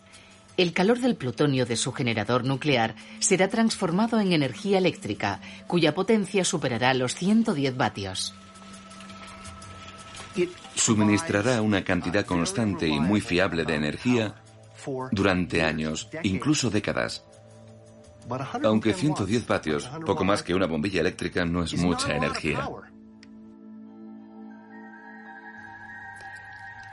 El 0.62 0.74
calor 0.74 1.00
del 1.00 1.16
plutonio 1.16 1.66
de 1.66 1.78
su 1.78 1.94
generador 1.94 2.44
nuclear 2.44 2.96
será 3.20 3.48
transformado 3.48 4.20
en 4.20 4.34
energía 4.34 4.78
eléctrica, 4.78 5.40
cuya 5.68 5.96
potencia 5.96 6.44
superará 6.44 6.94
los 6.94 7.16
110 7.16 7.78
vatios. 7.78 8.36
Suministrará 10.76 11.62
una 11.62 11.86
cantidad 11.86 12.26
constante 12.26 12.90
y 12.90 13.00
muy 13.00 13.22
fiable 13.22 13.64
de 13.64 13.76
energía 13.76 14.36
durante 15.12 15.64
años, 15.64 16.10
incluso 16.24 16.70
décadas. 16.70 17.24
Aunque 18.62 18.94
110 18.94 19.48
vatios, 19.48 19.90
poco 20.06 20.26
más 20.26 20.44
que 20.44 20.54
una 20.54 20.68
bombilla 20.68 21.00
eléctrica, 21.00 21.46
no 21.46 21.64
es 21.64 21.74
mucha 21.78 22.14
energía. 22.14 22.70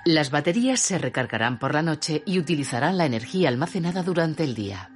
Las 0.07 0.31
baterías 0.31 0.79
se 0.79 0.99
recargarán 0.99 1.59
por 1.59 1.75
la 1.75 1.83
noche 1.83 2.23
y 2.27 2.39
utilizarán 2.39 2.97
la 2.97 3.07
energía 3.07 3.49
almacenada 3.49 4.05
durante 4.05 4.45
el 4.45 4.55
día. 4.55 4.89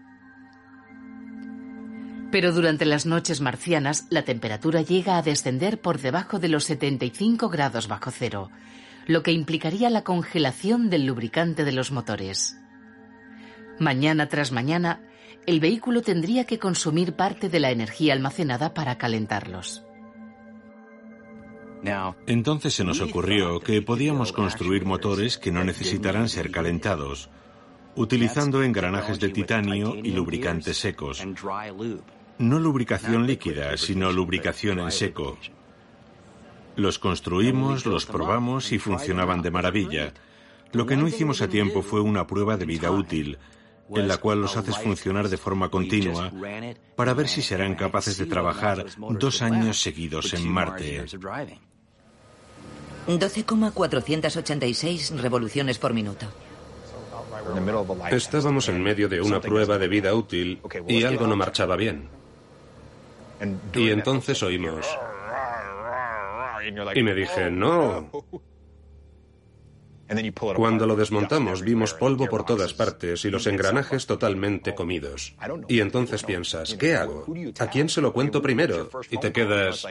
Pero 2.31 2.53
durante 2.53 2.85
las 2.85 3.07
noches 3.07 3.40
marcianas 3.40 4.07
la 4.11 4.23
temperatura 4.23 4.83
llega 4.83 5.16
a 5.16 5.23
descender 5.23 5.81
por 5.81 5.99
debajo 5.99 6.38
de 6.38 6.46
los 6.46 6.62
75 6.62 7.49
grados 7.49 7.88
bajo 7.88 8.12
cero, 8.12 8.53
lo 9.09 9.25
que 9.25 9.33
implicaría 9.33 9.90
la 9.90 10.05
congelación 10.05 10.90
del 10.90 11.07
lubricante 11.07 11.64
de 11.64 11.73
los 11.73 11.90
motores. 11.90 12.57
Mañana 13.81 14.29
tras 14.29 14.53
mañana, 14.53 15.01
el 15.44 15.59
vehículo 15.59 16.03
tendría 16.03 16.44
que 16.44 16.61
consumir 16.61 17.14
parte 17.14 17.49
de 17.49 17.59
la 17.59 17.73
energía 17.73 18.12
almacenada 18.12 18.75
para 18.75 18.96
calentarlos. 18.96 19.83
Entonces 22.26 22.74
se 22.74 22.84
nos 22.84 23.00
ocurrió 23.00 23.60
que 23.60 23.82
podíamos 23.82 24.32
construir 24.32 24.84
motores 24.84 25.38
que 25.38 25.52
no 25.52 25.64
necesitarán 25.64 26.28
ser 26.28 26.50
calentados, 26.50 27.30
utilizando 27.96 28.62
engranajes 28.62 29.18
de 29.20 29.30
titanio 29.30 29.96
y 29.96 30.12
lubricantes 30.12 30.78
secos. 30.78 31.26
No 32.38 32.58
lubricación 32.58 33.26
líquida, 33.26 33.76
sino 33.76 34.12
lubricación 34.12 34.80
en 34.80 34.90
seco. 34.90 35.38
Los 36.76 36.98
construimos, 36.98 37.84
los 37.84 38.06
probamos 38.06 38.72
y 38.72 38.78
funcionaban 38.78 39.42
de 39.42 39.50
maravilla. 39.50 40.14
Lo 40.72 40.86
que 40.86 40.96
no 40.96 41.08
hicimos 41.08 41.42
a 41.42 41.48
tiempo 41.48 41.82
fue 41.82 42.00
una 42.00 42.26
prueba 42.26 42.56
de 42.56 42.64
vida 42.64 42.90
útil, 42.90 43.38
en 43.90 44.08
la 44.08 44.18
cual 44.18 44.40
los 44.40 44.56
haces 44.56 44.78
funcionar 44.78 45.28
de 45.28 45.36
forma 45.36 45.68
continua 45.68 46.32
para 46.96 47.14
ver 47.14 47.28
si 47.28 47.42
serán 47.42 47.74
capaces 47.74 48.16
de 48.18 48.26
trabajar 48.26 48.86
dos 49.18 49.42
años 49.42 49.82
seguidos 49.82 50.32
en 50.32 50.48
Marte. 50.48 51.04
12,486 53.06 55.20
revoluciones 55.20 55.78
por 55.78 55.94
minuto. 55.94 56.26
Estábamos 58.10 58.68
en 58.68 58.82
medio 58.82 59.08
de 59.08 59.20
una 59.20 59.40
prueba 59.40 59.78
de 59.78 59.88
vida 59.88 60.14
útil 60.14 60.60
y 60.86 61.04
algo 61.04 61.26
no 61.26 61.36
marchaba 61.36 61.76
bien. 61.76 62.08
Y 63.74 63.90
entonces 63.90 64.42
oímos... 64.42 64.86
Y 66.94 67.02
me 67.02 67.14
dije, 67.14 67.50
no. 67.50 68.10
Cuando 70.56 70.86
lo 70.86 70.96
desmontamos 70.96 71.62
vimos 71.62 71.94
polvo 71.94 72.26
por 72.26 72.44
todas 72.44 72.74
partes 72.74 73.24
y 73.24 73.30
los 73.30 73.46
engranajes 73.46 74.06
totalmente 74.06 74.74
comidos. 74.74 75.34
Y 75.68 75.80
entonces 75.80 76.22
piensas, 76.22 76.74
¿qué 76.74 76.96
hago? 76.96 77.26
¿A 77.58 77.66
quién 77.68 77.88
se 77.88 78.00
lo 78.00 78.12
cuento 78.12 78.42
primero? 78.42 78.90
Y 79.10 79.18
te 79.18 79.32
quedas... 79.32 79.86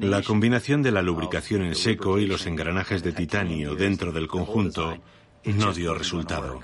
La 0.00 0.22
combinación 0.22 0.82
de 0.82 0.90
la 0.90 1.02
lubricación 1.02 1.62
en 1.62 1.74
seco 1.74 2.18
y 2.18 2.26
los 2.26 2.46
engranajes 2.46 3.02
de 3.02 3.12
titanio 3.12 3.76
dentro 3.76 4.12
del 4.12 4.26
conjunto 4.26 4.98
no 5.44 5.72
dio 5.72 5.94
resultado. 5.94 6.60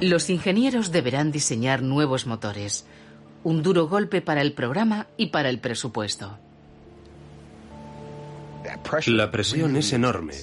Los 0.00 0.30
ingenieros 0.30 0.90
deberán 0.90 1.30
diseñar 1.30 1.82
nuevos 1.82 2.26
motores, 2.26 2.86
un 3.44 3.62
duro 3.62 3.86
golpe 3.86 4.22
para 4.22 4.40
el 4.40 4.52
programa 4.52 5.06
y 5.16 5.26
para 5.26 5.50
el 5.50 5.60
presupuesto. 5.60 6.38
La 9.06 9.30
presión 9.30 9.76
es 9.76 9.92
enorme. 9.92 10.34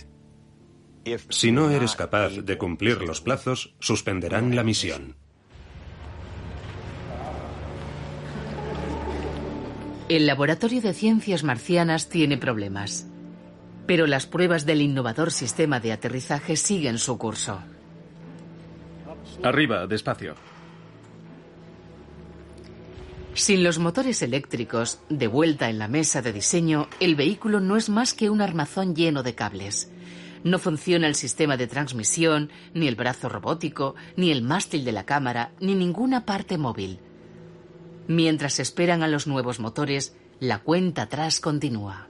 Si 1.29 1.51
no 1.51 1.71
eres 1.71 1.95
capaz 1.95 2.29
de 2.29 2.58
cumplir 2.58 3.01
los 3.01 3.19
plazos, 3.19 3.73
suspenderán 3.79 4.55
la 4.55 4.63
misión. 4.63 5.15
El 10.09 10.25
Laboratorio 10.25 10.81
de 10.81 10.95
Ciencias 10.95 11.43
Marcianas 11.43 12.09
tiene 12.09 12.39
problemas, 12.39 13.05
pero 13.85 14.07
las 14.07 14.25
pruebas 14.25 14.65
del 14.65 14.81
innovador 14.81 15.31
sistema 15.31 15.79
de 15.79 15.91
aterrizaje 15.91 16.55
siguen 16.55 16.97
su 16.97 17.19
curso. 17.19 17.59
Arriba, 19.43 19.85
despacio. 19.85 20.33
Sin 23.35 23.63
los 23.63 23.77
motores 23.77 24.23
eléctricos, 24.23 24.99
de 25.09 25.27
vuelta 25.27 25.69
en 25.69 25.77
la 25.77 25.87
mesa 25.87 26.23
de 26.23 26.33
diseño, 26.33 26.87
el 26.99 27.15
vehículo 27.15 27.59
no 27.59 27.77
es 27.77 27.89
más 27.89 28.15
que 28.15 28.31
un 28.31 28.41
armazón 28.41 28.95
lleno 28.95 29.21
de 29.21 29.35
cables. 29.35 29.91
No 30.43 30.57
funciona 30.57 31.05
el 31.05 31.13
sistema 31.13 31.55
de 31.55 31.67
transmisión, 31.67 32.49
ni 32.73 32.87
el 32.87 32.95
brazo 32.95 33.29
robótico, 33.29 33.93
ni 34.15 34.31
el 34.31 34.41
mástil 34.41 34.85
de 34.85 34.91
la 34.91 35.05
cámara, 35.05 35.51
ni 35.59 35.75
ninguna 35.75 36.25
parte 36.25 36.57
móvil. 36.57 36.99
Mientras 38.09 38.59
esperan 38.59 39.03
a 39.03 39.07
los 39.07 39.27
nuevos 39.27 39.59
motores, 39.59 40.15
la 40.39 40.63
cuenta 40.63 41.03
atrás 41.03 41.39
continúa. 41.39 42.07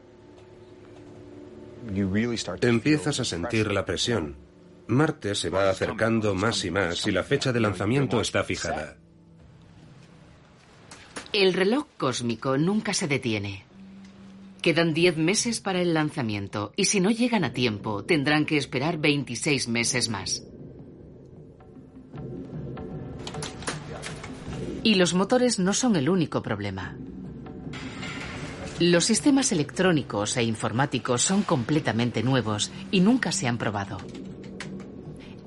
Empiezas 2.62 3.20
a 3.20 3.26
sentir 3.26 3.70
la 3.70 3.84
presión. 3.84 4.38
Marte 4.88 5.36
se 5.36 5.50
va 5.50 5.70
acercando 5.70 6.34
más 6.36 6.64
y 6.64 6.72
más 6.72 7.06
y 7.06 7.12
la 7.12 7.24
fecha 7.24 7.52
de 7.52 7.60
lanzamiento 7.60 8.22
está 8.22 8.46
fijada. 8.46 8.96
El 11.34 11.52
reloj 11.52 11.88
cósmico 11.98 12.58
nunca 12.58 12.94
se 12.94 13.10
detiene. 13.10 13.66
Quedan 14.62 14.94
10 14.94 15.18
meses 15.18 15.60
para 15.60 15.82
el 15.82 15.94
lanzamiento 15.94 16.72
y 16.78 16.86
si 16.86 17.02
no 17.02 17.12
llegan 17.12 17.44
a 17.44 17.52
tiempo 17.52 18.06
tendrán 18.06 18.46
que 18.46 18.56
esperar 18.56 19.00
26 19.00 19.68
meses 19.68 20.08
más. 20.08 20.46
Y 24.90 24.96
los 24.96 25.14
motores 25.14 25.60
no 25.60 25.74
son 25.74 25.96
el 25.98 26.10
único 26.10 26.42
problema. 26.42 26.98
Los 28.80 29.06
sistemas 29.06 29.52
electrónicos 29.52 30.36
e 30.36 30.42
informáticos 30.42 31.22
son 31.22 31.44
completamente 31.44 32.24
nuevos 32.24 32.72
y 32.90 33.02
nunca 33.02 33.32
se 33.32 33.48
han 33.48 33.60
probado. 33.60 34.00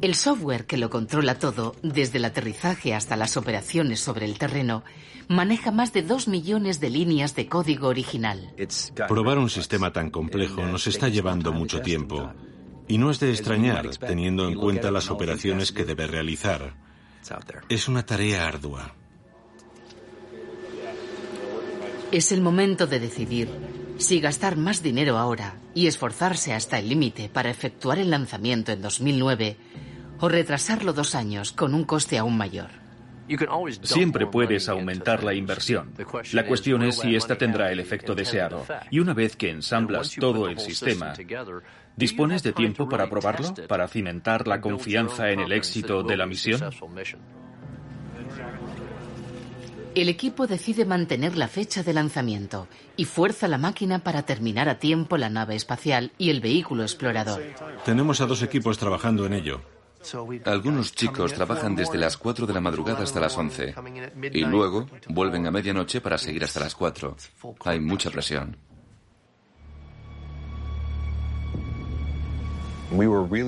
El 0.01 0.15
software 0.15 0.65
que 0.65 0.77
lo 0.77 0.91
controla 0.91 1.41
todo, 1.41 1.75
desde 1.83 2.19
el 2.19 2.25
aterrizaje 2.27 2.95
hasta 2.95 3.17
las 3.17 3.37
operaciones 3.37 3.99
sobre 3.99 4.27
el 4.27 4.39
terreno, 4.39 4.85
maneja 5.27 5.73
más 5.73 5.93
de 5.93 6.03
dos 6.03 6.29
millones 6.29 6.79
de 6.79 6.91
líneas 6.91 7.35
de 7.35 7.49
código 7.49 7.89
original. 7.89 8.55
Probar 9.09 9.39
un 9.39 9.51
sistema 9.51 9.93
tan 9.93 10.11
complejo 10.11 10.65
nos 10.65 10.87
está 10.87 11.09
llevando 11.09 11.53
mucho 11.53 11.81
tiempo. 11.81 12.33
Y 12.87 12.97
no 12.97 13.11
es 13.11 13.19
de 13.19 13.31
extrañar, 13.31 13.89
teniendo 13.97 14.47
en 14.47 14.55
cuenta 14.55 14.93
las 14.93 15.11
operaciones 15.11 15.73
que 15.73 15.85
debe 15.85 16.07
realizar. 16.07 16.77
Es 17.69 17.89
una 17.89 18.07
tarea 18.07 18.47
ardua. 18.47 19.02
Es 22.13 22.31
el 22.31 22.43
momento 22.43 22.87
de 22.87 23.01
decidir 23.01 23.49
si 23.97 24.21
gastar 24.21 24.59
más 24.59 24.83
dinero 24.83 25.17
ahora 25.17 25.55
y 25.75 25.87
esforzarse 25.87 26.53
hasta 26.53 26.79
el 26.79 26.91
límite 26.91 27.31
para 27.31 27.49
efectuar 27.49 27.99
el 27.99 28.11
lanzamiento 28.11 28.71
en 28.71 28.83
2009 28.83 29.57
o 30.21 30.29
retrasarlo 30.29 30.93
dos 30.93 31.15
años 31.15 31.53
con 31.53 31.75
un 31.75 31.85
coste 31.85 32.19
aún 32.19 32.37
mayor. 32.37 32.69
Siempre 33.81 34.27
puedes 34.27 34.69
aumentar 34.69 35.25
la 35.25 35.33
inversión. 35.33 35.95
La 36.33 36.45
cuestión 36.45 36.83
es 36.83 36.97
si 36.97 37.17
esta 37.17 37.39
tendrá 37.39 37.73
el 37.73 37.81
efecto 37.81 38.15
deseado. 38.15 38.67
Y 38.91 38.99
una 38.99 39.15
vez 39.15 39.35
que 39.35 39.49
ensamblas 39.49 40.15
todo 40.15 40.49
el 40.49 40.59
sistema, 40.59 41.15
¿dispones 41.97 42.43
de 42.43 42.53
tiempo 42.53 42.91
para 42.91 43.09
probarlo? 43.09 43.55
¿Para 43.67 43.89
cimentar 43.89 44.47
la 44.47 44.61
confianza 44.61 45.31
en 45.31 45.41
el 45.41 45.53
éxito 45.53 46.03
de 46.03 46.17
la 46.19 46.27
misión? 46.27 46.61
El 49.95 50.09
equipo 50.09 50.47
decide 50.47 50.85
mantener 50.85 51.37
la 51.37 51.49
fecha 51.49 51.83
de 51.83 51.93
lanzamiento 51.93 52.67
y 52.97 53.05
fuerza 53.05 53.47
la 53.47 53.59
máquina 53.59 53.99
para 53.99 54.23
terminar 54.23 54.69
a 54.69 54.79
tiempo 54.79 55.19
la 55.19 55.29
nave 55.29 55.55
espacial 55.55 56.13
y 56.17 56.31
el 56.31 56.41
vehículo 56.41 56.83
explorador. 56.83 57.43
Tenemos 57.85 58.21
a 58.21 58.27
dos 58.27 58.43
equipos 58.43 58.79
trabajando 58.79 59.27
en 59.27 59.35
ello. 59.35 59.61
Algunos 60.47 60.95
chicos 60.95 61.33
trabajan 61.35 61.77
desde 61.77 61.99
las 61.99 62.17
4 62.17 62.47
de 62.47 62.55
la 62.55 62.61
madrugada 62.61 63.03
hasta 63.03 63.21
las 63.21 63.37
11 63.37 63.75
y 64.33 64.41
luego 64.41 64.89
vuelven 65.09 65.47
a 65.47 65.51
medianoche 65.51 66.01
para 66.01 66.19
seguir 66.19 66.43
hasta 66.43 66.61
las 66.61 66.75
4. 66.75 67.17
Hay 67.65 67.79
mucha 67.79 68.11
presión. 68.11 68.57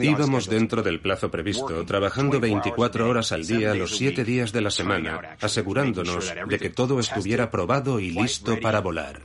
Íbamos 0.03 0.49
dentro 0.49 0.83
del 0.83 1.01
plazo 1.01 1.31
previsto, 1.31 1.85
trabajando 1.85 2.41
24 2.41 3.09
horas 3.09 3.33
al 3.33 3.47
día 3.47 3.75
los 3.75 3.97
7 3.97 4.25
días 4.25 4.53
de 4.53 4.61
la 4.61 4.71
semana, 4.71 5.37
asegurándonos 5.41 6.33
de 6.49 6.59
que 6.59 6.71
todo 6.71 6.99
estuviera 6.99 7.51
probado 7.51 8.01
y 8.01 8.11
listo 8.11 8.59
para 8.61 8.81
volar. 8.81 9.21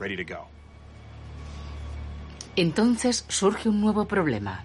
Entonces 2.56 3.24
surge 3.28 3.68
un 3.68 3.80
nuevo 3.80 4.06
problema. 4.06 4.64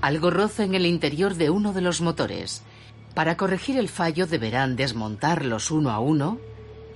Algo 0.00 0.30
roza 0.30 0.64
en 0.64 0.74
el 0.74 0.86
interior 0.86 1.34
de 1.34 1.50
uno 1.50 1.72
de 1.72 1.80
los 1.80 2.00
motores. 2.00 2.62
Para 3.14 3.36
corregir 3.36 3.78
el 3.78 3.88
fallo 3.88 4.26
deberán 4.26 4.76
desmontarlos 4.76 5.70
uno 5.70 5.90
a 5.90 6.00
uno, 6.00 6.38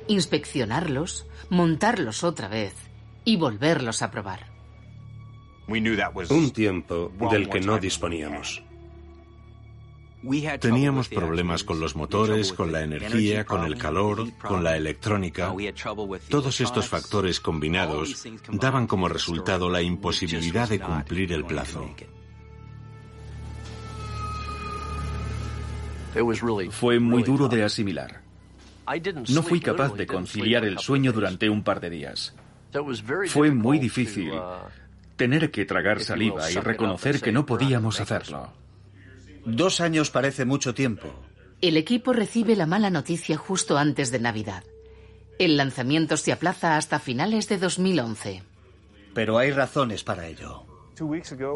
inspeccionarlos, 0.06 1.26
montarlos 1.48 2.24
otra 2.24 2.48
vez 2.48 2.74
y 3.24 3.36
volverlos 3.36 4.02
a 4.02 4.10
probar. 4.10 4.49
Un 6.30 6.50
tiempo 6.50 7.12
del 7.30 7.48
que 7.48 7.61
no 7.61 7.78
disponíamos. 7.78 8.62
Teníamos 10.61 11.09
problemas 11.09 11.64
con 11.64 11.80
los 11.80 11.96
motores, 11.96 12.52
con 12.52 12.72
la 12.72 12.83
energía, 12.83 13.44
con 13.44 13.64
el 13.64 13.78
calor, 13.78 14.33
con 14.38 14.64
la 14.64 14.76
electrónica. 14.76 15.54
Todos 16.28 16.61
estos 16.61 16.88
factores 16.88 17.40
combinados 17.40 18.26
daban 18.50 18.87
como 18.87 19.09
resultado 19.09 19.70
la 19.70 19.80
imposibilidad 19.80 20.68
de 20.68 20.80
cumplir 20.80 21.33
el 21.33 21.44
plazo. 21.44 21.88
Fue 26.70 26.98
muy 26.98 27.22
duro 27.22 27.48
de 27.48 27.62
asimilar. 27.62 28.22
No 29.28 29.42
fui 29.42 29.61
capaz 29.61 29.94
de 29.94 30.06
conciliar 30.06 30.64
el 30.64 30.78
sueño 30.78 31.12
durante 31.12 31.48
un 31.48 31.62
par 31.62 31.80
de 31.80 31.90
días. 31.90 32.35
Fue 33.28 33.50
muy 33.50 33.78
difícil 33.78 34.33
tener 35.20 35.50
que 35.50 35.66
tragar 35.66 36.00
saliva 36.00 36.50
y 36.50 36.54
reconocer 36.54 37.20
que 37.20 37.30
no 37.30 37.44
podíamos 37.44 38.00
hacerlo. 38.00 38.54
Dos 39.44 39.83
años 39.83 40.11
parece 40.11 40.46
mucho 40.46 40.72
tiempo. 40.72 41.12
El 41.61 41.76
equipo 41.76 42.14
recibe 42.14 42.56
la 42.56 42.64
mala 42.64 42.88
noticia 42.88 43.37
justo 43.37 43.76
antes 43.76 44.11
de 44.11 44.18
Navidad. 44.18 44.64
El 45.38 45.59
lanzamiento 45.59 46.16
se 46.16 46.33
aplaza 46.33 46.78
hasta 46.78 46.98
finales 46.98 47.50
de 47.50 47.59
2011. 47.59 48.42
Pero 49.12 49.37
hay 49.37 49.50
razones 49.50 50.04
para 50.04 50.26
ello. 50.26 50.64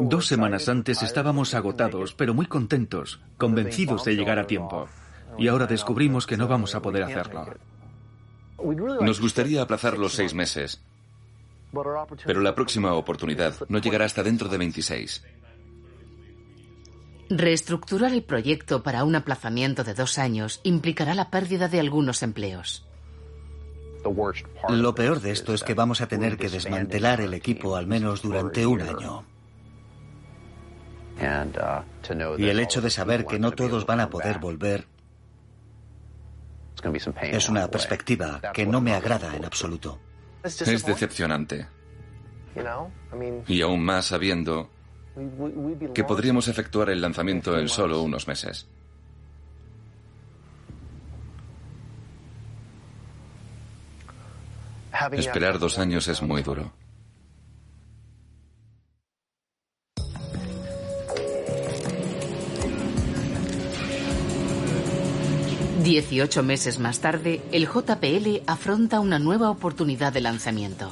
Dos 0.01 0.27
semanas 0.27 0.69
antes 0.69 1.01
estábamos 1.01 1.55
agotados, 1.55 2.13
pero 2.13 2.35
muy 2.35 2.45
contentos, 2.45 3.19
convencidos 3.39 4.05
de 4.05 4.15
llegar 4.15 4.37
a 4.37 4.45
tiempo. 4.45 4.87
Y 5.39 5.47
ahora 5.47 5.65
descubrimos 5.65 6.27
que 6.27 6.37
no 6.37 6.47
vamos 6.47 6.75
a 6.75 6.83
poder 6.83 7.01
hacerlo. 7.01 7.47
Nos 9.01 9.19
gustaría 9.19 9.63
aplazar 9.63 9.97
los 9.97 10.13
seis 10.13 10.35
meses, 10.35 10.83
pero 12.25 12.41
la 12.41 12.55
próxima 12.55 12.93
oportunidad 12.93 13.55
no 13.69 13.79
llegará 13.79 14.05
hasta 14.05 14.23
dentro 14.23 14.47
de 14.49 14.57
26. 14.57 15.23
Reestructurar 17.29 18.13
el 18.13 18.23
proyecto 18.23 18.83
para 18.83 19.03
un 19.03 19.15
aplazamiento 19.15 19.83
de 19.83 19.93
dos 19.93 20.17
años 20.19 20.61
implicará 20.63 21.15
la 21.15 21.31
pérdida 21.31 21.67
de 21.67 21.79
algunos 21.79 22.21
empleos. 22.21 22.85
Lo 24.69 24.93
peor 24.93 25.19
de 25.19 25.31
esto 25.31 25.53
es 25.53 25.63
que 25.63 25.73
vamos 25.73 26.01
a 26.01 26.07
tener 26.07 26.37
que 26.37 26.49
desmantelar 26.49 27.21
el 27.21 27.33
equipo 27.33 27.75
al 27.75 27.87
menos 27.87 28.21
durante 28.21 28.65
un 28.65 28.81
año. 28.81 29.25
Y 32.37 32.47
el 32.47 32.59
hecho 32.59 32.81
de 32.81 32.89
saber 32.89 33.25
que 33.25 33.39
no 33.39 33.51
todos 33.51 33.85
van 33.85 34.01
a 34.01 34.09
poder 34.09 34.37
volver 34.37 34.87
es 37.23 37.49
una 37.49 37.67
perspectiva 37.67 38.41
que 38.53 38.65
no 38.65 38.81
me 38.81 38.93
agrada 38.93 39.35
en 39.35 39.45
absoluto. 39.45 39.99
Es 40.45 40.85
decepcionante. 40.85 41.67
Y 43.47 43.61
aún 43.61 43.83
más 43.83 44.05
sabiendo 44.05 44.69
que 45.93 46.03
podríamos 46.03 46.47
efectuar 46.47 46.89
el 46.89 47.01
lanzamiento 47.01 47.57
en 47.57 47.67
solo 47.67 48.01
unos 48.01 48.27
meses. 48.27 48.67
Esperar 55.11 55.59
dos 55.59 55.77
años 55.79 56.07
es 56.07 56.21
muy 56.21 56.41
duro. 56.41 56.71
Dieciocho 65.85 66.41
meses 66.41 66.79
más 66.79 66.99
tarde, 66.99 67.43
el 67.51 67.67
JPL 67.67 68.41
afronta 68.47 68.99
una 68.99 69.19
nueva 69.19 69.51
oportunidad 69.51 70.11
de 70.11 70.19
lanzamiento. 70.19 70.91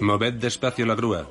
Moved 0.00 0.32
despacio 0.32 0.86
la 0.86 0.94
grúa. 0.94 1.28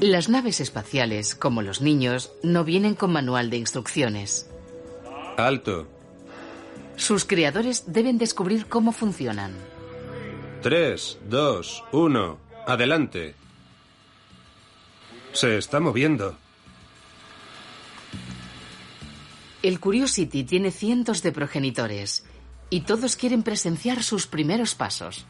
Las 0.00 0.28
naves 0.28 0.60
espaciales, 0.60 1.36
como 1.36 1.62
los 1.62 1.80
niños, 1.80 2.32
no 2.42 2.64
vienen 2.64 2.96
con 2.96 3.12
manual 3.12 3.48
de 3.48 3.58
instrucciones. 3.58 4.50
Alto. 5.36 5.86
Sus 6.96 7.24
creadores 7.24 7.84
deben 7.86 8.18
descubrir 8.18 8.66
cómo 8.66 8.90
funcionan. 8.90 9.52
Tres, 10.62 11.20
dos, 11.28 11.84
uno. 11.92 12.38
Adelante. 12.66 13.36
Se 15.36 15.58
está 15.58 15.80
moviendo. 15.80 16.34
El 19.62 19.78
Curiosity 19.80 20.44
tiene 20.44 20.70
cientos 20.70 21.22
de 21.22 21.30
progenitores 21.30 22.24
y 22.70 22.80
todos 22.80 23.16
quieren 23.16 23.42
presenciar 23.42 24.02
sus 24.02 24.26
primeros 24.26 24.74
pasos. 24.74 25.26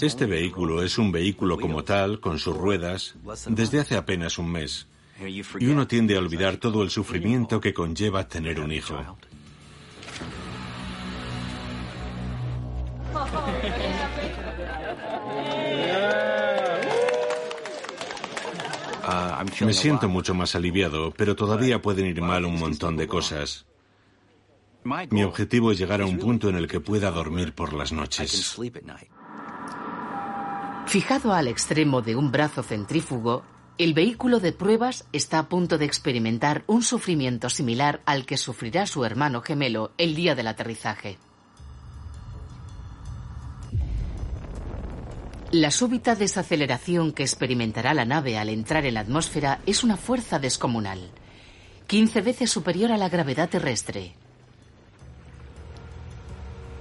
Este 0.00 0.26
vehículo 0.26 0.84
es 0.84 0.96
un 0.96 1.10
vehículo 1.10 1.58
como 1.58 1.82
tal, 1.82 2.20
con 2.20 2.38
sus 2.38 2.56
ruedas, 2.56 3.16
desde 3.48 3.80
hace 3.80 3.96
apenas 3.96 4.38
un 4.38 4.52
mes. 4.52 4.86
Y 5.58 5.66
uno 5.66 5.88
tiende 5.88 6.14
a 6.14 6.20
olvidar 6.20 6.58
todo 6.58 6.84
el 6.84 6.90
sufrimiento 6.90 7.60
que 7.60 7.74
conlleva 7.74 8.28
tener 8.28 8.60
un 8.60 8.70
hijo. 8.70 8.96
Me 19.60 19.72
siento 19.72 20.08
mucho 20.08 20.34
más 20.34 20.54
aliviado, 20.54 21.12
pero 21.16 21.36
todavía 21.36 21.80
pueden 21.80 22.06
ir 22.06 22.20
mal 22.20 22.44
un 22.44 22.58
montón 22.58 22.96
de 22.96 23.06
cosas. 23.06 23.66
Mi 25.10 25.24
objetivo 25.24 25.72
es 25.72 25.78
llegar 25.78 26.00
a 26.00 26.06
un 26.06 26.18
punto 26.18 26.48
en 26.48 26.56
el 26.56 26.68
que 26.68 26.80
pueda 26.80 27.10
dormir 27.10 27.54
por 27.54 27.72
las 27.72 27.92
noches. 27.92 28.56
Fijado 30.86 31.32
al 31.32 31.48
extremo 31.48 32.02
de 32.02 32.14
un 32.14 32.30
brazo 32.30 32.62
centrífugo, 32.62 33.42
el 33.78 33.92
vehículo 33.92 34.40
de 34.40 34.52
pruebas 34.52 35.04
está 35.12 35.40
a 35.40 35.48
punto 35.48 35.78
de 35.78 35.84
experimentar 35.84 36.64
un 36.66 36.82
sufrimiento 36.82 37.50
similar 37.50 38.00
al 38.06 38.24
que 38.24 38.36
sufrirá 38.36 38.86
su 38.86 39.04
hermano 39.04 39.42
gemelo 39.42 39.92
el 39.98 40.14
día 40.14 40.34
del 40.34 40.46
aterrizaje. 40.46 41.18
La 45.52 45.70
súbita 45.70 46.16
desaceleración 46.16 47.12
que 47.12 47.22
experimentará 47.22 47.94
la 47.94 48.04
nave 48.04 48.36
al 48.36 48.48
entrar 48.48 48.84
en 48.84 48.94
la 48.94 49.00
atmósfera 49.00 49.60
es 49.64 49.84
una 49.84 49.96
fuerza 49.96 50.40
descomunal, 50.40 51.10
15 51.86 52.20
veces 52.20 52.50
superior 52.50 52.90
a 52.90 52.98
la 52.98 53.08
gravedad 53.08 53.48
terrestre. 53.48 54.14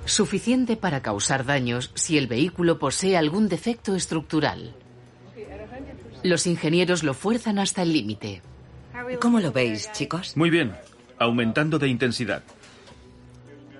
Suficiente 0.05 0.77
para 0.77 1.01
causar 1.01 1.45
daños 1.45 1.91
si 1.93 2.17
el 2.17 2.25
vehículo 2.25 2.79
posee 2.79 3.17
algún 3.17 3.49
defecto 3.49 3.95
estructural. 3.95 4.75
Los 6.23 6.47
ingenieros 6.47 7.03
lo 7.03 7.13
fuerzan 7.13 7.59
hasta 7.59 7.83
el 7.83 7.93
límite. 7.93 8.41
¿Cómo 9.21 9.39
lo 9.39 9.51
veis, 9.51 9.91
chicos? 9.91 10.35
Muy 10.35 10.49
bien, 10.49 10.75
aumentando 11.19 11.77
de 11.77 11.87
intensidad. 11.87 12.43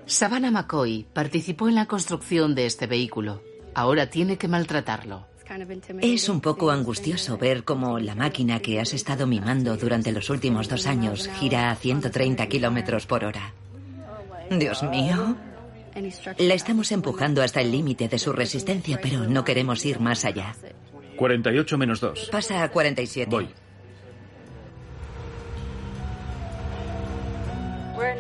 Savannah 0.06 0.52
McCoy 0.52 1.08
participó 1.12 1.68
en 1.68 1.74
la 1.74 1.88
construcción 1.88 2.54
de 2.54 2.68
este 2.68 2.86
vehículo. 2.86 3.42
Ahora 3.76 4.10
tiene 4.10 4.38
que 4.38 4.48
maltratarlo. 4.48 5.28
Es 6.02 6.28
un 6.28 6.42
poco 6.42 6.72
angustioso 6.72 7.38
ver 7.38 7.64
cómo 7.64 8.00
la 8.00 8.16
máquina 8.16 8.60
que 8.60 8.80
has 8.80 8.94
estado 8.94 9.28
mimando 9.28 9.78
durante 9.78 10.12
los 10.12 10.30
últimos 10.30 10.68
dos 10.70 10.88
años 10.88 11.30
gira 11.40 11.70
a 11.70 11.76
130 11.76 12.48
kilómetros 12.48 13.06
por 13.06 13.26
hora. 13.26 13.54
Dios 14.50 14.82
mío. 14.84 15.36
La 16.40 16.54
estamos 16.54 16.92
empujando 16.92 17.44
hasta 17.44 17.62
el 17.62 17.72
límite 17.72 18.08
de 18.08 18.18
su 18.18 18.34
resistencia, 18.34 19.00
pero 19.02 19.26
no 19.26 19.44
queremos 19.44 19.86
ir 19.86 20.00
más 20.00 20.26
allá. 20.26 20.56
48 21.16 21.78
menos 21.78 22.00
2. 22.00 22.30
Pasa 22.32 22.64
a 22.64 22.70
47. 22.70 23.30
Voy. 23.30 23.48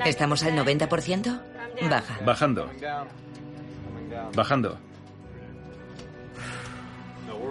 ¿Estamos 0.05 0.43
al 0.43 0.53
90%? 0.53 1.41
Baja. 1.89 2.19
Bajando. 2.23 2.69
Bajando. 4.35 4.77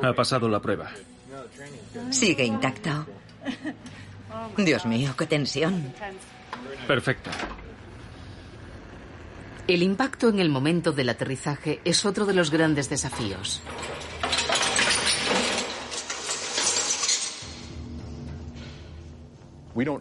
Ha 0.05 0.13
pasado 0.13 0.49
la 0.49 0.61
prueba. 0.61 0.91
Sigue 2.11 2.45
intacto. 2.45 3.07
Dios 4.57 4.85
mío, 4.85 5.15
qué 5.17 5.27
tensión. 5.27 5.93
Perfecto. 6.87 7.31
El 9.67 9.83
impacto 9.83 10.29
en 10.29 10.41
el 10.41 10.51
momento 10.51 10.93
del 10.93 11.09
aterrizaje 11.09 11.81
es 11.85 12.05
otro 12.05 12.27
de 12.27 12.35
los 12.35 12.51
grandes 12.51 12.91
desafíos. 12.91 13.63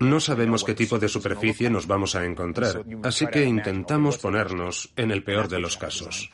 No 0.01 0.19
sabemos 0.19 0.63
qué 0.63 0.75
tipo 0.75 0.99
de 0.99 1.07
superficie 1.07 1.69
nos 1.69 1.87
vamos 1.87 2.15
a 2.15 2.25
encontrar, 2.25 2.83
así 3.03 3.25
que 3.27 3.45
intentamos 3.45 4.17
ponernos 4.17 4.91
en 4.97 5.11
el 5.11 5.23
peor 5.23 5.47
de 5.47 5.59
los 5.59 5.77
casos. 5.77 6.29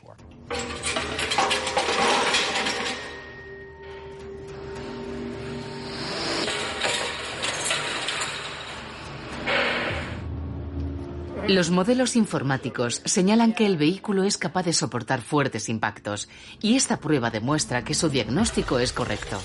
Los 11.50 11.72
modelos 11.72 12.14
informáticos 12.14 13.02
señalan 13.04 13.54
que 13.54 13.66
el 13.66 13.76
vehículo 13.76 14.22
es 14.22 14.38
capaz 14.38 14.62
de 14.62 14.72
soportar 14.72 15.20
fuertes 15.20 15.68
impactos 15.68 16.28
y 16.62 16.76
esta 16.76 17.00
prueba 17.00 17.28
demuestra 17.30 17.82
que 17.82 17.92
su 17.92 18.08
diagnóstico 18.08 18.78
es 18.78 18.92
correcto. 18.92 19.36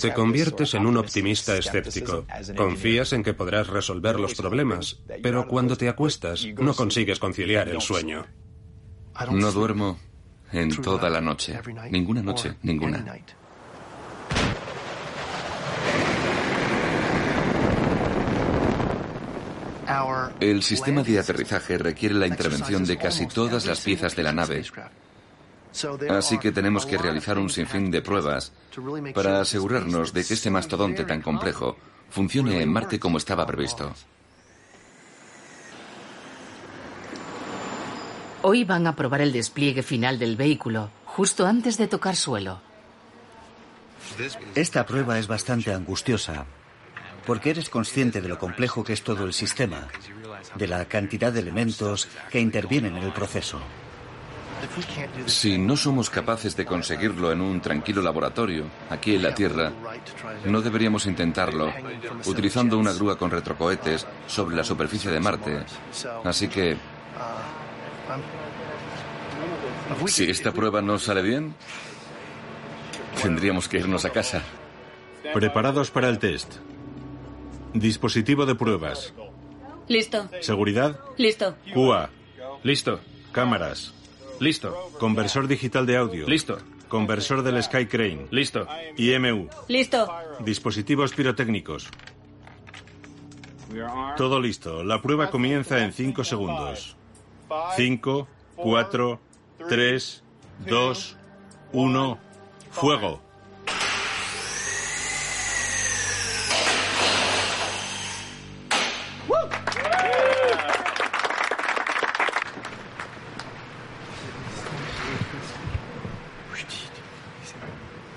Te 0.00 0.14
conviertes 0.14 0.72
en 0.72 0.86
un 0.86 0.96
optimista 0.96 1.54
escéptico. 1.54 2.24
Confías 2.56 3.12
en 3.12 3.22
que 3.22 3.34
podrás 3.34 3.66
resolver 3.66 4.18
los 4.18 4.34
problemas, 4.34 4.98
pero 5.22 5.46
cuando 5.46 5.76
te 5.76 5.90
acuestas 5.90 6.46
no 6.58 6.72
consigues 6.72 7.18
conciliar 7.18 7.68
el 7.68 7.82
sueño. 7.82 8.24
No 9.32 9.52
duermo 9.52 9.98
en 10.50 10.74
toda 10.80 11.10
la 11.10 11.20
noche. 11.20 11.60
Ninguna 11.90 12.22
noche, 12.22 12.54
ninguna. 12.62 13.04
El 20.40 20.62
sistema 20.62 21.02
de 21.02 21.18
aterrizaje 21.18 21.78
requiere 21.78 22.14
la 22.14 22.26
intervención 22.26 22.84
de 22.84 22.96
casi 22.96 23.26
todas 23.26 23.66
las 23.66 23.80
piezas 23.80 24.16
de 24.16 24.22
la 24.22 24.32
nave, 24.32 24.64
así 26.10 26.38
que 26.38 26.52
tenemos 26.52 26.86
que 26.86 26.98
realizar 26.98 27.38
un 27.38 27.50
sinfín 27.50 27.90
de 27.90 28.02
pruebas 28.02 28.52
para 29.14 29.40
asegurarnos 29.40 30.12
de 30.12 30.24
que 30.24 30.34
este 30.34 30.50
mastodonte 30.50 31.04
tan 31.04 31.22
complejo 31.22 31.76
funcione 32.10 32.60
en 32.60 32.72
Marte 32.72 32.98
como 32.98 33.18
estaba 33.18 33.46
previsto. 33.46 33.92
Hoy 38.42 38.64
van 38.64 38.86
a 38.86 38.94
probar 38.94 39.20
el 39.22 39.32
despliegue 39.32 39.82
final 39.82 40.18
del 40.18 40.36
vehículo, 40.36 40.90
justo 41.04 41.46
antes 41.46 41.78
de 41.78 41.88
tocar 41.88 42.16
suelo. 42.16 42.60
Esta 44.54 44.86
prueba 44.86 45.18
es 45.18 45.26
bastante 45.26 45.72
angustiosa, 45.72 46.46
porque 47.26 47.50
eres 47.50 47.68
consciente 47.68 48.20
de 48.20 48.28
lo 48.28 48.38
complejo 48.38 48.84
que 48.84 48.92
es 48.92 49.02
todo 49.02 49.24
el 49.24 49.32
sistema, 49.32 49.88
de 50.54 50.68
la 50.68 50.84
cantidad 50.86 51.32
de 51.32 51.40
elementos 51.40 52.08
que 52.30 52.40
intervienen 52.40 52.96
en 52.96 53.02
el 53.02 53.12
proceso. 53.12 53.60
Si 55.26 55.58
no 55.58 55.76
somos 55.76 56.08
capaces 56.08 56.56
de 56.56 56.64
conseguirlo 56.64 57.30
en 57.30 57.40
un 57.40 57.60
tranquilo 57.60 58.00
laboratorio, 58.00 58.64
aquí 58.88 59.14
en 59.14 59.22
la 59.22 59.34
Tierra, 59.34 59.72
no 60.46 60.62
deberíamos 60.62 61.06
intentarlo 61.06 61.72
utilizando 62.24 62.78
una 62.78 62.92
grúa 62.92 63.18
con 63.18 63.30
retrocohetes 63.30 64.06
sobre 64.26 64.56
la 64.56 64.64
superficie 64.64 65.10
de 65.10 65.20
Marte. 65.20 65.64
Así 66.24 66.48
que... 66.48 66.76
Si 70.06 70.24
esta 70.24 70.52
prueba 70.52 70.80
no 70.80 70.98
sale 70.98 71.22
bien, 71.22 71.54
tendríamos 73.20 73.68
que 73.68 73.78
irnos 73.78 74.04
a 74.04 74.10
casa. 74.10 74.42
Preparados 75.34 75.90
para 75.90 76.08
el 76.08 76.18
test. 76.18 76.65
Dispositivo 77.78 78.46
de 78.46 78.54
pruebas. 78.54 79.12
Listo. 79.88 80.28
Seguridad. 80.40 80.98
Listo. 81.18 81.56
QA. 81.74 82.10
Listo. 82.62 83.00
Cámaras. 83.32 83.92
Listo. 84.40 84.90
Conversor 84.98 85.46
digital 85.46 85.84
de 85.84 85.96
audio. 85.96 86.26
Listo. 86.26 86.58
Conversor 86.88 87.42
del 87.42 87.62
Sky 87.62 87.86
Crane. 87.86 88.28
Listo. 88.30 88.66
IMU. 88.96 89.48
Listo. 89.68 90.08
Dispositivos 90.40 91.12
pirotécnicos. 91.12 91.88
Todo 94.16 94.40
listo. 94.40 94.82
La 94.82 95.02
prueba 95.02 95.30
comienza 95.30 95.84
en 95.84 95.92
5 95.92 96.24
segundos. 96.24 96.96
5, 97.76 98.28
4, 98.56 99.20
3, 99.68 100.24
2, 100.66 101.16
1. 101.72 102.18
Fuego. 102.70 103.25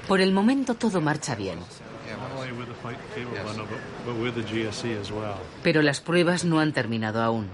Por 0.10 0.22
el 0.22 0.34
momento 0.34 0.74
todo 0.74 1.02
marcha 1.02 1.36
bien. 1.36 1.60
Pero 5.62 5.84
las 5.84 6.02
pruebas 6.02 6.46
no 6.46 6.60
han 6.60 6.74
terminado 6.74 7.22
aún. 7.22 7.48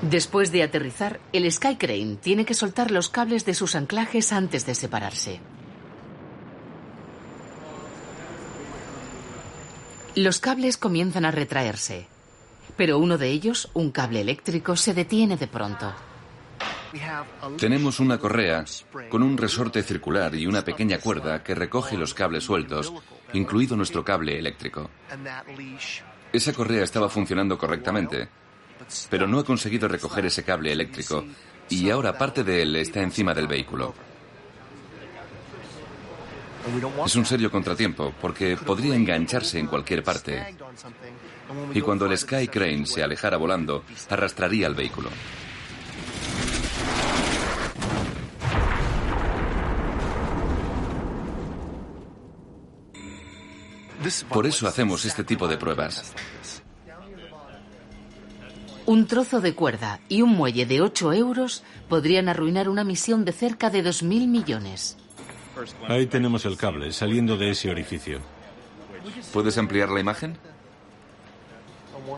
Después 0.00 0.50
de 0.50 0.62
aterrizar, 0.62 1.20
el 1.34 1.52
Sky 1.52 1.76
Crane 1.76 2.16
tiene 2.16 2.46
que 2.46 2.54
soltar 2.54 2.90
los 2.90 3.10
cables 3.10 3.44
de 3.44 3.52
sus 3.52 3.74
anclajes 3.74 4.32
antes 4.32 4.64
de 4.64 4.74
separarse. 4.74 5.40
Los 10.14 10.38
cables 10.38 10.78
comienzan 10.78 11.26
a 11.26 11.30
retraerse, 11.30 12.06
pero 12.78 12.98
uno 12.98 13.18
de 13.18 13.28
ellos, 13.28 13.68
un 13.74 13.90
cable 13.90 14.22
eléctrico, 14.22 14.76
se 14.76 14.94
detiene 14.94 15.36
de 15.36 15.46
pronto. 15.46 15.94
Tenemos 17.58 18.00
una 18.00 18.18
correa 18.18 18.64
con 19.08 19.22
un 19.22 19.38
resorte 19.38 19.82
circular 19.82 20.34
y 20.34 20.46
una 20.46 20.62
pequeña 20.62 20.98
cuerda 20.98 21.42
que 21.42 21.54
recoge 21.54 21.96
los 21.96 22.14
cables 22.14 22.44
sueltos, 22.44 22.92
incluido 23.32 23.76
nuestro 23.76 24.04
cable 24.04 24.38
eléctrico. 24.38 24.90
Esa 26.32 26.52
correa 26.52 26.84
estaba 26.84 27.08
funcionando 27.08 27.56
correctamente, 27.56 28.28
pero 29.10 29.26
no 29.26 29.38
ha 29.38 29.44
conseguido 29.44 29.88
recoger 29.88 30.26
ese 30.26 30.44
cable 30.44 30.72
eléctrico 30.72 31.24
y 31.68 31.88
ahora 31.90 32.16
parte 32.16 32.44
de 32.44 32.62
él 32.62 32.76
está 32.76 33.00
encima 33.00 33.34
del 33.34 33.46
vehículo. 33.46 33.94
Es 37.04 37.16
un 37.16 37.26
serio 37.26 37.50
contratiempo 37.50 38.14
porque 38.20 38.56
podría 38.56 38.94
engancharse 38.94 39.58
en 39.58 39.66
cualquier 39.66 40.04
parte 40.04 40.54
y 41.74 41.80
cuando 41.80 42.06
el 42.06 42.16
Sky 42.16 42.48
Crane 42.48 42.86
se 42.86 43.02
alejara 43.02 43.36
volando, 43.36 43.84
arrastraría 44.10 44.68
el 44.68 44.74
vehículo. 44.74 45.10
Por 54.28 54.46
eso 54.46 54.66
hacemos 54.66 55.04
este 55.04 55.24
tipo 55.24 55.48
de 55.48 55.56
pruebas. 55.56 56.12
Un 58.84 59.06
trozo 59.06 59.40
de 59.40 59.54
cuerda 59.54 60.00
y 60.08 60.22
un 60.22 60.30
muelle 60.30 60.66
de 60.66 60.80
8 60.80 61.12
euros 61.12 61.62
podrían 61.88 62.28
arruinar 62.28 62.68
una 62.68 62.82
misión 62.82 63.24
de 63.24 63.32
cerca 63.32 63.70
de 63.70 63.84
2.000 63.84 64.26
millones. 64.26 64.96
Ahí 65.88 66.06
tenemos 66.06 66.44
el 66.46 66.56
cable 66.56 66.92
saliendo 66.92 67.36
de 67.36 67.50
ese 67.50 67.70
orificio. 67.70 68.20
¿Puedes 69.32 69.56
ampliar 69.58 69.88
la 69.90 70.00
imagen? 70.00 70.36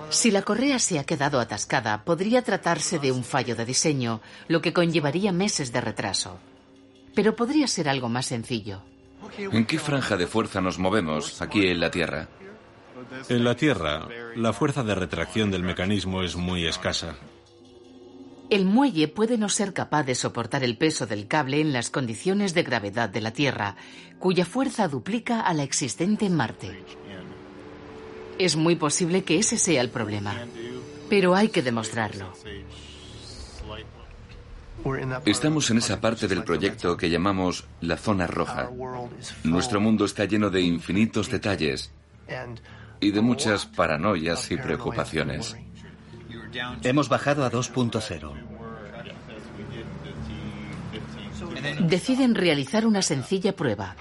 Si 0.09 0.30
la 0.30 0.43
correa 0.43 0.78
se 0.78 0.99
ha 0.99 1.05
quedado 1.05 1.41
atascada, 1.41 2.05
podría 2.05 2.43
tratarse 2.43 2.99
de 2.99 3.12
un 3.12 3.24
fallo 3.24 3.55
de 3.57 3.66
diseño, 3.66 4.22
lo 4.49 4.62
que 4.62 4.72
conllevaría 4.72 5.32
meses 5.32 5.72
de 5.72 5.80
retraso. 5.80 6.39
Pero 7.14 7.37
podría 7.37 7.66
ser 7.66 7.89
algo 7.89 8.09
más 8.09 8.26
sencillo. 8.26 8.82
¿En 9.39 9.64
qué 9.66 9.79
franja 9.79 10.16
de 10.16 10.27
fuerza 10.27 10.61
nos 10.61 10.79
movemos 10.79 11.41
aquí 11.43 11.66
en 11.66 11.81
la 11.81 11.91
Tierra? 11.91 12.29
En 13.29 13.45
la 13.45 13.57
Tierra, 13.57 14.09
la 14.37 14.53
fuerza 14.53 14.83
de 14.83 14.95
retracción 14.95 15.51
del 15.51 15.62
mecanismo 15.62 16.22
es 16.22 16.37
muy 16.37 16.66
escasa. 16.66 17.16
El 18.51 18.66
muelle 18.66 19.09
puede 19.09 19.39
no 19.39 19.49
ser 19.49 19.72
capaz 19.72 20.05
de 20.05 20.14
soportar 20.14 20.64
el 20.64 20.77
peso 20.77 21.07
del 21.07 21.27
cable 21.27 21.61
en 21.61 21.72
las 21.72 21.91
condiciones 21.91 22.55
de 22.55 22.62
gravedad 22.62 23.09
de 23.09 23.20
la 23.20 23.33
Tierra, 23.33 23.77
cuya 24.18 24.45
fuerza 24.45 24.87
duplica 24.87 25.41
a 25.41 25.55
la 25.55 25.62
existente 25.62 26.27
en 26.27 26.37
Marte. 26.37 26.85
Es 28.39 28.57
muy 28.57 28.77
posible 28.77 29.25
que 29.25 29.39
ese 29.39 29.57
sea 29.59 29.81
el 29.81 29.91
problema, 29.91 30.35
pero 31.09 31.35
hay 31.35 31.49
que 31.49 31.62
demostrarlo. 31.62 32.33
Estamos 35.24 35.70
en 35.70 35.78
esa 35.78 36.01
parte 36.01 36.28
del 36.28 36.45
proyecto 36.45 36.97
que 36.97 37.09
llamamos 37.09 37.64
la 37.80 37.97
zona 37.97 38.26
roja. 38.26 38.70
Nuestro 39.43 39.80
mundo 39.80 40.05
está 40.05 40.26
lleno 40.26 40.51
de 40.51 40.61
infinitos 40.61 41.30
detalles 41.30 41.91
y 43.01 43.11
de 43.11 43.20
muchas 43.20 43.64
paranoias 43.66 44.51
y 44.51 44.57
preocupaciones. 44.57 45.57
Hemos 46.82 47.09
bajado 47.09 47.45
a 47.45 47.51
2.0. 47.51 48.32
Deciden 51.80 52.35
realizar 52.35 52.87
una 52.87 53.01
sencilla 53.01 53.57
prueba. 53.57 53.97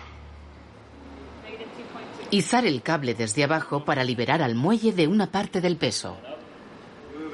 Izar 2.30 2.66
el 2.66 2.82
cable 2.82 3.14
desde 3.14 3.44
abajo 3.44 3.86
para 3.86 4.04
liberar 4.04 4.42
al 4.42 4.56
muelle 4.56 4.92
de 4.92 5.08
una 5.08 5.28
parte 5.28 5.62
del 5.62 5.78
peso. 5.78 6.18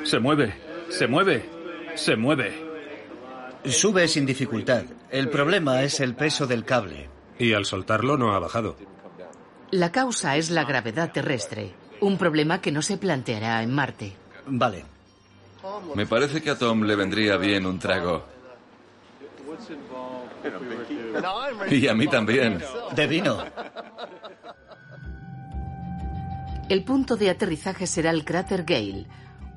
Se 0.04 0.20
mueve, 0.20 0.54
se 0.90 1.08
mueve, 1.08 1.50
se 1.96 2.16
mueve. 2.16 2.69
Sube 3.66 4.08
sin 4.08 4.26
dificultad. 4.26 4.84
El 5.10 5.30
problema 5.30 5.84
es 5.84 6.00
el 6.00 6.16
peso 6.16 6.48
del 6.48 6.66
cable. 6.66 7.10
Y 7.38 7.54
al 7.54 7.66
soltarlo 7.66 8.18
no 8.18 8.34
ha 8.34 8.40
bajado. 8.40 8.76
La 9.72 9.92
causa 9.92 10.38
es 10.38 10.50
la 10.50 10.64
gravedad 10.64 11.12
terrestre, 11.12 11.74
un 12.02 12.18
problema 12.18 12.62
que 12.62 12.72
no 12.72 12.82
se 12.82 12.98
planteará 12.98 13.62
en 13.62 13.74
Marte. 13.74 14.14
Vale. 14.48 14.86
Me 15.96 16.06
parece 16.06 16.42
que 16.42 16.50
a 16.50 16.58
Tom 16.58 16.84
le 16.84 16.96
vendría 16.96 17.38
bien 17.38 17.66
un 17.66 17.78
trago. 17.78 18.24
Y 21.70 21.88
a 21.88 21.94
mí 21.94 22.08
también. 22.08 22.64
De 22.96 23.08
vino. 23.08 23.44
El 26.70 26.84
punto 26.84 27.18
de 27.18 27.30
aterrizaje 27.30 27.88
será 27.88 28.12
el 28.12 28.24
cráter 28.24 28.64
Gale, 28.64 29.08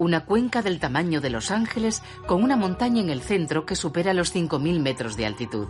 una 0.03 0.24
cuenca 0.24 0.62
del 0.62 0.80
tamaño 0.80 1.20
de 1.20 1.30
Los 1.30 1.50
Ángeles 1.50 2.03
con 2.26 2.42
una 2.42 2.57
montaña 2.57 3.00
en 3.00 3.11
el 3.11 3.22
centro 3.22 3.64
que 3.64 3.76
supera 3.76 4.12
los 4.12 4.34
5.000 4.34 4.80
metros 4.80 5.16
de 5.16 5.26
altitud. 5.26 5.68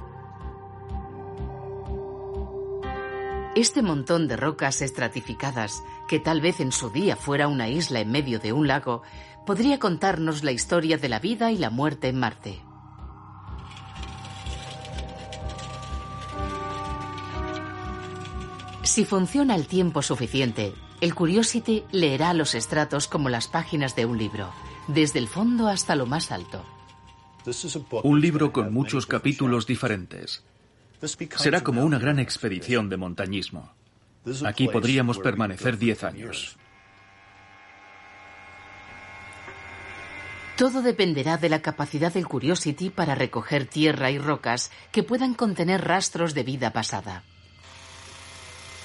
Este 3.55 3.83
montón 3.83 4.28
de 4.28 4.37
rocas 4.37 4.80
estratificadas, 4.80 5.83
que 6.09 6.18
tal 6.18 6.41
vez 6.41 6.61
en 6.61 6.72
su 6.72 6.89
día 6.89 7.16
fuera 7.16 7.49
una 7.49 7.68
isla 7.68 8.01
en 8.01 8.11
medio 8.11 8.39
de 8.39 8.55
un 8.55 8.66
lago, 8.66 9.03
podría 9.45 9.78
contarnos 9.78 10.43
la 10.43 10.53
historia 10.53 10.97
de 10.97 11.11
la 11.11 11.18
vida 11.18 11.53
y 11.53 11.59
la 11.59 11.68
muerte 11.68 12.09
en 12.09 12.18
Marte. 12.18 12.62
Si 18.83 19.05
funciona 19.05 19.55
el 19.55 19.66
tiempo 19.66 20.01
suficiente, 20.01 20.74
el 21.03 21.17
Curiosity 21.17 21.83
leerá 21.91 22.33
los 22.33 22.55
estratos 22.55 23.09
como 23.09 23.29
las 23.29 23.49
páginas 23.49 23.97
de 23.97 24.07
un 24.07 24.19
libro, 24.19 24.53
desde 24.87 25.19
el 25.19 25.27
fondo 25.27 25.67
hasta 25.67 25.97
lo 25.97 26.07
más 26.07 26.31
alto. 26.31 26.65
Un 28.05 28.21
libro 28.21 28.53
con 28.53 28.73
muchos 28.73 29.07
capítulos 29.07 29.67
diferentes. 29.67 30.45
Será 31.37 31.65
como 31.65 31.85
una 31.85 31.99
gran 31.99 32.21
expedición 32.21 32.89
de 32.89 32.97
montañismo. 32.99 33.73
Aquí 34.47 34.69
podríamos 34.69 35.19
permanecer 35.19 35.77
10 35.77 36.05
años. 36.05 36.57
Todo 40.57 40.83
dependerá 40.83 41.37
de 41.37 41.49
la 41.49 41.63
capacidad 41.63 42.13
del 42.13 42.29
Curiosity 42.29 42.91
para 42.91 43.17
recoger 43.17 43.67
tierra 43.67 44.13
y 44.13 44.19
rocas 44.19 44.71
que 44.93 45.03
puedan 45.03 45.35
contener 45.35 45.85
rastros 45.85 46.33
de 46.33 46.45
vida 46.45 46.73
pasada. 46.73 47.25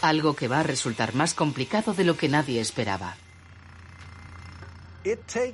Algo 0.01 0.35
que 0.35 0.47
va 0.47 0.59
a 0.59 0.63
resultar 0.63 1.15
más 1.15 1.33
complicado 1.33 1.93
de 1.93 2.03
lo 2.03 2.17
que 2.17 2.29
nadie 2.29 2.61
esperaba. 2.61 3.15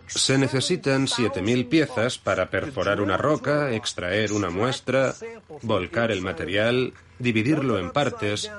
Se 0.07 0.37
necesitan 0.37 1.05
7.000 1.05 1.69
piezas 1.69 2.17
para 2.17 2.49
perforar 2.49 3.01
una 3.01 3.17
roca, 3.17 3.71
extraer 3.71 4.33
una 4.33 4.49
muestra, 4.49 5.13
volcar 5.61 6.11
el 6.11 6.21
material, 6.21 6.93
dividirlo 7.19 7.77
en 7.77 7.91
partes 7.91 8.51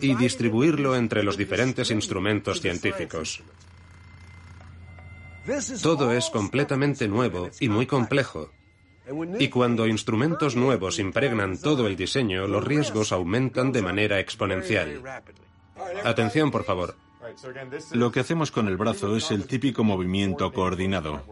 y 0.00 0.14
distribuirlo 0.14 0.96
entre 0.96 1.22
los 1.22 1.36
diferentes 1.36 1.90
instrumentos 1.90 2.60
científicos. 2.60 3.42
Todo 5.82 6.12
es 6.12 6.30
completamente 6.30 7.08
nuevo 7.08 7.50
y 7.58 7.68
muy 7.68 7.86
complejo. 7.86 8.50
Y 9.38 9.48
cuando 9.48 9.86
instrumentos 9.86 10.54
nuevos 10.56 10.98
impregnan 10.98 11.58
todo 11.58 11.86
el 11.86 11.96
diseño, 11.96 12.46
los 12.46 12.64
riesgos 12.64 13.12
aumentan 13.12 13.72
de 13.72 13.82
manera 13.82 14.20
exponencial. 14.20 15.02
Atención, 16.04 16.50
por 16.50 16.64
favor. 16.64 16.94
Lo 17.92 18.12
que 18.12 18.20
hacemos 18.20 18.50
con 18.50 18.68
el 18.68 18.76
brazo 18.76 19.16
es 19.16 19.30
el 19.30 19.46
típico 19.46 19.84
movimiento 19.84 20.52
coordinado. 20.52 21.22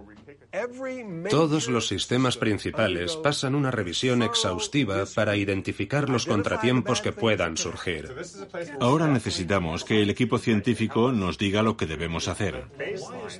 Todos 1.30 1.68
los 1.68 1.86
sistemas 1.86 2.36
principales 2.36 3.16
pasan 3.16 3.54
una 3.54 3.70
revisión 3.70 4.22
exhaustiva 4.22 5.04
para 5.14 5.36
identificar 5.36 6.08
los 6.08 6.26
contratiempos 6.26 7.00
que 7.00 7.12
puedan 7.12 7.56
surgir. 7.56 8.14
Ahora 8.80 9.06
necesitamos 9.06 9.84
que 9.84 10.02
el 10.02 10.10
equipo 10.10 10.38
científico 10.38 11.12
nos 11.12 11.38
diga 11.38 11.62
lo 11.62 11.76
que 11.76 11.86
debemos 11.86 12.26
hacer. 12.26 12.64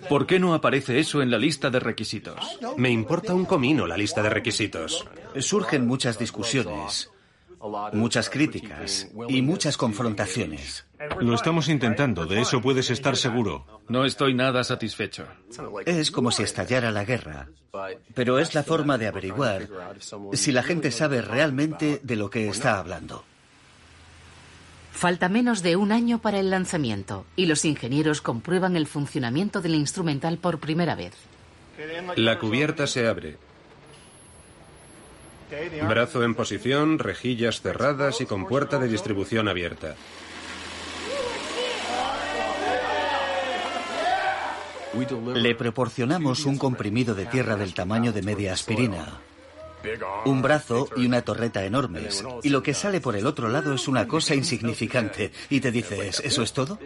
¿Por 0.09 0.27
qué 0.27 0.39
no 0.39 0.55
aparece 0.55 0.99
eso 0.99 1.21
en 1.21 1.31
la 1.31 1.39
lista 1.39 1.71
de 1.71 1.81
requisitos? 1.81 2.59
Me 2.77 2.91
importa 2.91 3.35
un 3.35 3.45
comino 3.45 3.87
la 3.87 3.97
lista 3.97 4.23
de 4.23 4.31
requisitos. 4.31 5.07
Surgen 5.39 5.87
muchas 5.87 6.19
discusiones, 6.19 7.11
muchas 7.93 8.31
críticas 8.31 9.11
y 9.29 9.43
muchas 9.43 9.77
confrontaciones. 9.77 10.90
Lo 11.21 11.35
estamos 11.35 11.69
intentando, 11.69 12.27
de 12.27 12.43
eso 12.43 12.61
puedes 12.61 12.91
estar 12.91 13.17
seguro. 13.17 13.65
No 13.89 14.05
estoy 14.05 14.35
nada 14.35 14.63
satisfecho. 14.65 15.27
Es 15.87 16.11
como 16.11 16.31
si 16.31 16.43
estallara 16.43 16.91
la 16.91 17.05
guerra, 17.05 17.49
pero 18.15 18.39
es 18.39 18.55
la 18.55 18.63
forma 18.63 18.99
de 18.99 19.07
averiguar 19.07 19.67
si 20.35 20.53
la 20.53 20.63
gente 20.63 20.91
sabe 20.91 21.23
realmente 21.23 22.01
de 22.03 22.17
lo 22.17 22.29
que 22.29 22.49
está 22.49 22.79
hablando. 22.79 23.25
Falta 24.93 25.31
menos 25.31 25.63
de 25.63 25.77
un 25.77 25.93
año 25.93 26.21
para 26.21 26.39
el 26.39 26.51
lanzamiento 26.51 27.25
y 27.35 27.47
los 27.47 27.65
ingenieros 27.65 28.21
comprueban 28.21 28.77
el 28.77 28.87
funcionamiento 28.87 29.63
del 29.63 29.77
instrumental 29.77 30.37
por 30.37 30.59
primera 30.59 30.95
vez. 30.95 31.15
La 32.17 32.39
cubierta 32.39 32.87
se 32.87 33.09
abre. 33.09 33.39
Brazo 35.89 36.23
en 36.25 36.35
posición, 36.35 36.99
rejillas 36.99 37.63
cerradas 37.63 38.21
y 38.21 38.27
con 38.27 38.47
puerta 38.47 38.79
de 38.79 38.89
distribución 38.89 39.49
abierta. 39.49 39.97
Le 45.35 45.55
proporcionamos 45.55 46.47
un 46.47 46.59
comprimido 46.59 47.15
de 47.15 47.27
tierra 47.27 47.57
del 47.57 47.75
tamaño 47.75 48.13
de 48.13 48.23
media 48.23 48.53
aspirina, 48.53 49.21
un 50.25 50.43
brazo 50.43 50.89
y 50.97 51.07
una 51.07 51.23
torreta 51.23 51.65
enormes. 51.65 52.25
Y 52.43 52.49
lo 52.49 52.63
que 52.63 52.75
sale 52.75 53.01
por 53.01 53.17
el 53.17 53.27
otro 53.27 53.49
lado 53.49 53.75
es 53.75 53.89
una 53.89 54.07
cosa 54.09 54.35
insignificante. 54.35 55.33
Y 55.49 55.61
te 55.61 55.71
dices, 55.71 56.21
¿eso 56.25 56.43
es 56.43 56.53
todo? 56.53 56.79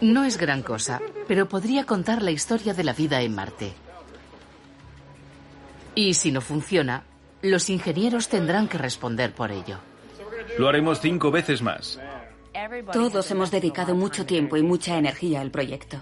No 0.00 0.24
es 0.24 0.36
gran 0.36 0.62
cosa, 0.62 1.00
pero 1.26 1.48
podría 1.48 1.84
contar 1.84 2.22
la 2.22 2.30
historia 2.30 2.74
de 2.74 2.84
la 2.84 2.92
vida 2.92 3.22
en 3.22 3.34
Marte. 3.34 3.72
Y 5.94 6.14
si 6.14 6.30
no 6.32 6.40
funciona, 6.40 7.04
los 7.40 7.70
ingenieros 7.70 8.28
tendrán 8.28 8.68
que 8.68 8.78
responder 8.78 9.32
por 9.32 9.50
ello. 9.50 9.78
Lo 10.58 10.68
haremos 10.68 11.00
cinco 11.00 11.30
veces 11.30 11.62
más. 11.62 11.98
Todos 12.92 13.30
hemos 13.30 13.50
dedicado 13.50 13.94
mucho 13.94 14.26
tiempo 14.26 14.56
y 14.56 14.62
mucha 14.62 14.98
energía 14.98 15.40
al 15.40 15.50
proyecto. 15.50 15.98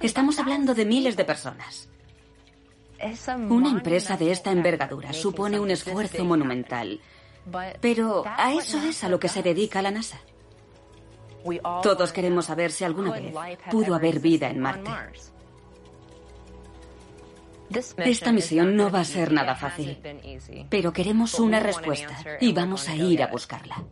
Estamos 0.00 0.38
hablando 0.38 0.74
de 0.74 0.84
miles 0.84 1.16
de 1.16 1.24
personas. 1.24 1.88
Una 3.48 3.70
empresa 3.70 4.16
de 4.16 4.30
esta 4.30 4.50
envergadura 4.50 5.12
supone 5.12 5.58
un 5.58 5.70
esfuerzo 5.70 6.24
monumental. 6.24 7.00
Pero 7.80 8.24
a 8.26 8.52
eso 8.52 8.78
es 8.82 9.02
a 9.04 9.08
lo 9.08 9.18
que 9.18 9.28
se 9.28 9.42
dedica 9.42 9.82
la 9.82 9.90
NASA. 9.90 10.20
Todos 11.82 12.12
queremos 12.12 12.46
saber 12.46 12.70
si 12.70 12.84
alguna 12.84 13.12
vez 13.12 13.34
pudo 13.70 13.94
haber 13.94 14.20
vida 14.20 14.50
en 14.50 14.60
Marte. 14.60 14.90
Esta 17.98 18.32
misión 18.32 18.76
no 18.76 18.90
va 18.90 19.00
a 19.00 19.04
ser 19.04 19.32
nada 19.32 19.54
fácil, 19.54 19.98
pero 20.68 20.92
queremos 20.92 21.38
una 21.38 21.60
respuesta 21.60 22.16
y 22.40 22.52
vamos 22.52 22.88
a 22.88 22.96
ir 22.96 23.22
a 23.22 23.28
buscarla. 23.28 23.84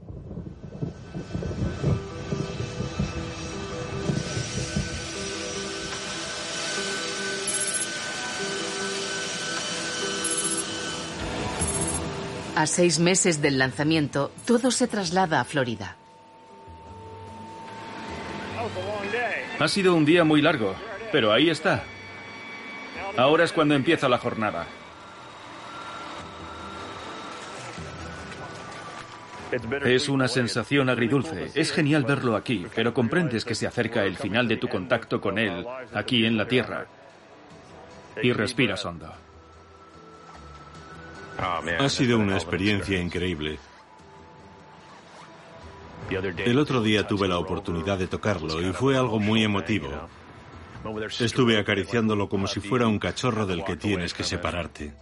A 12.58 12.66
seis 12.66 12.98
meses 12.98 13.40
del 13.40 13.56
lanzamiento, 13.56 14.32
todo 14.44 14.72
se 14.72 14.88
traslada 14.88 15.38
a 15.38 15.44
Florida. 15.44 15.94
Ha 19.60 19.68
sido 19.68 19.94
un 19.94 20.04
día 20.04 20.24
muy 20.24 20.42
largo, 20.42 20.74
pero 21.12 21.32
ahí 21.32 21.50
está. 21.50 21.84
Ahora 23.16 23.44
es 23.44 23.52
cuando 23.52 23.76
empieza 23.76 24.08
la 24.08 24.18
jornada. 24.18 24.66
Es 29.84 30.08
una 30.08 30.26
sensación 30.26 30.88
agridulce. 30.88 31.52
Es 31.54 31.70
genial 31.70 32.02
verlo 32.02 32.34
aquí, 32.34 32.66
pero 32.74 32.92
comprendes 32.92 33.44
que 33.44 33.54
se 33.54 33.68
acerca 33.68 34.02
el 34.04 34.16
final 34.16 34.48
de 34.48 34.56
tu 34.56 34.66
contacto 34.66 35.20
con 35.20 35.38
él 35.38 35.64
aquí 35.94 36.26
en 36.26 36.36
la 36.36 36.48
Tierra. 36.48 36.88
Y 38.20 38.32
respiras 38.32 38.84
hondo. 38.84 39.27
Ha 41.38 41.88
sido 41.88 42.18
una 42.18 42.34
experiencia 42.34 43.00
increíble. 43.00 43.58
El 46.10 46.58
otro 46.58 46.82
día 46.82 47.06
tuve 47.06 47.28
la 47.28 47.38
oportunidad 47.38 47.98
de 47.98 48.08
tocarlo 48.08 48.60
y 48.60 48.72
fue 48.72 48.96
algo 48.96 49.20
muy 49.20 49.44
emotivo. 49.44 49.88
Estuve 51.20 51.58
acariciándolo 51.58 52.28
como 52.28 52.46
si 52.46 52.60
fuera 52.60 52.86
un 52.86 52.98
cachorro 52.98 53.46
del 53.46 53.64
que 53.64 53.76
tienes 53.76 54.14
que 54.14 54.24
separarte. 54.24 54.92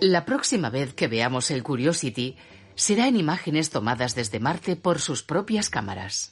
La 0.00 0.24
próxima 0.24 0.68
vez 0.70 0.94
que 0.94 1.06
veamos 1.06 1.50
el 1.52 1.62
Curiosity 1.62 2.36
será 2.74 3.06
en 3.06 3.16
imágenes 3.16 3.70
tomadas 3.70 4.16
desde 4.16 4.40
Marte 4.40 4.74
por 4.74 4.98
sus 4.98 5.22
propias 5.22 5.70
cámaras. 5.70 6.31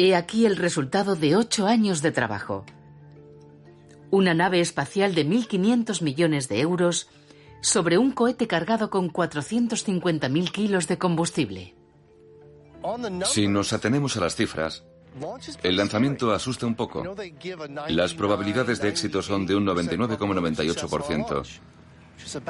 He 0.00 0.14
aquí 0.14 0.46
el 0.46 0.54
resultado 0.54 1.16
de 1.16 1.34
ocho 1.34 1.66
años 1.66 2.02
de 2.02 2.12
trabajo. 2.12 2.64
Una 4.12 4.32
nave 4.32 4.60
espacial 4.60 5.12
de 5.12 5.26
1.500 5.26 6.02
millones 6.02 6.48
de 6.48 6.60
euros 6.60 7.08
sobre 7.62 7.98
un 7.98 8.12
cohete 8.12 8.46
cargado 8.46 8.90
con 8.90 9.12
450.000 9.12 10.52
kilos 10.52 10.86
de 10.86 10.98
combustible. 10.98 11.74
Si 13.24 13.48
nos 13.48 13.72
atenemos 13.72 14.16
a 14.16 14.20
las 14.20 14.36
cifras, 14.36 14.84
el 15.64 15.76
lanzamiento 15.76 16.30
asusta 16.30 16.64
un 16.64 16.76
poco. 16.76 17.16
Las 17.88 18.14
probabilidades 18.14 18.80
de 18.80 18.90
éxito 18.90 19.20
son 19.20 19.46
de 19.46 19.56
un 19.56 19.66
99,98%, 19.66 21.42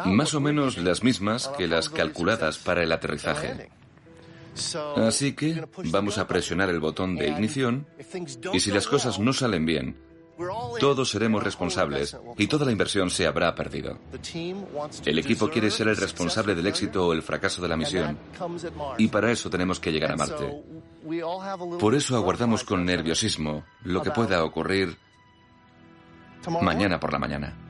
más 0.05 0.35
o 0.35 0.41
menos 0.41 0.77
las 0.77 1.03
mismas 1.03 1.49
que 1.57 1.67
las 1.67 1.89
calculadas 1.89 2.59
para 2.59 2.83
el 2.83 2.93
aterrizaje. 2.93 3.71
Así 4.97 5.33
que 5.35 5.65
vamos 5.91 6.19
a 6.19 6.27
presionar 6.27 6.69
el 6.71 6.81
botón 6.81 7.17
de 7.17 7.29
ignición 7.29 7.87
y 8.53 8.61
si 8.61 8.71
las 8.71 8.87
cosas 8.87 9.19
no 9.19 9.33
salen 9.33 9.67
bien, 9.67 9.97
todos 10.79 11.11
seremos 11.11 11.43
responsables 11.43 12.17
y 12.37 12.47
toda 12.47 12.65
la 12.65 12.73
inversión 12.73 13.11
se 13.11 13.27
habrá 13.27 13.55
perdido. 13.55 13.99
El 15.05 15.19
equipo 15.19 15.49
quiere 15.49 15.71
ser 15.71 15.89
el 15.89 15.97
responsable 15.97 16.55
del 16.55 16.67
éxito 16.67 17.07
o 17.07 17.13
el 17.13 17.23
fracaso 17.23 17.61
de 17.61 17.69
la 17.69 17.77
misión 17.77 18.19
y 18.99 19.09
para 19.09 19.33
eso 19.33 19.51
tenemos 19.51 19.81
que 19.81 19.93
llegar 19.93 20.13
a 20.13 20.17
Marte. 20.17 20.63
Por 21.81 21.95
eso 21.95 22.17
aguardamos 22.17 22.65
con 22.65 22.85
nerviosismo 22.85 23.65
lo 23.83 24.03
que 24.03 24.11
pueda 24.11 24.45
ocurrir 24.45 24.97
mañana 26.61 27.01
por 27.01 27.13
la 27.13 27.19
mañana. 27.19 27.68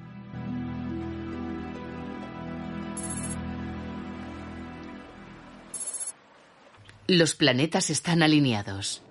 Los 7.11 7.35
planetas 7.35 7.89
están 7.89 8.23
alineados. 8.23 9.03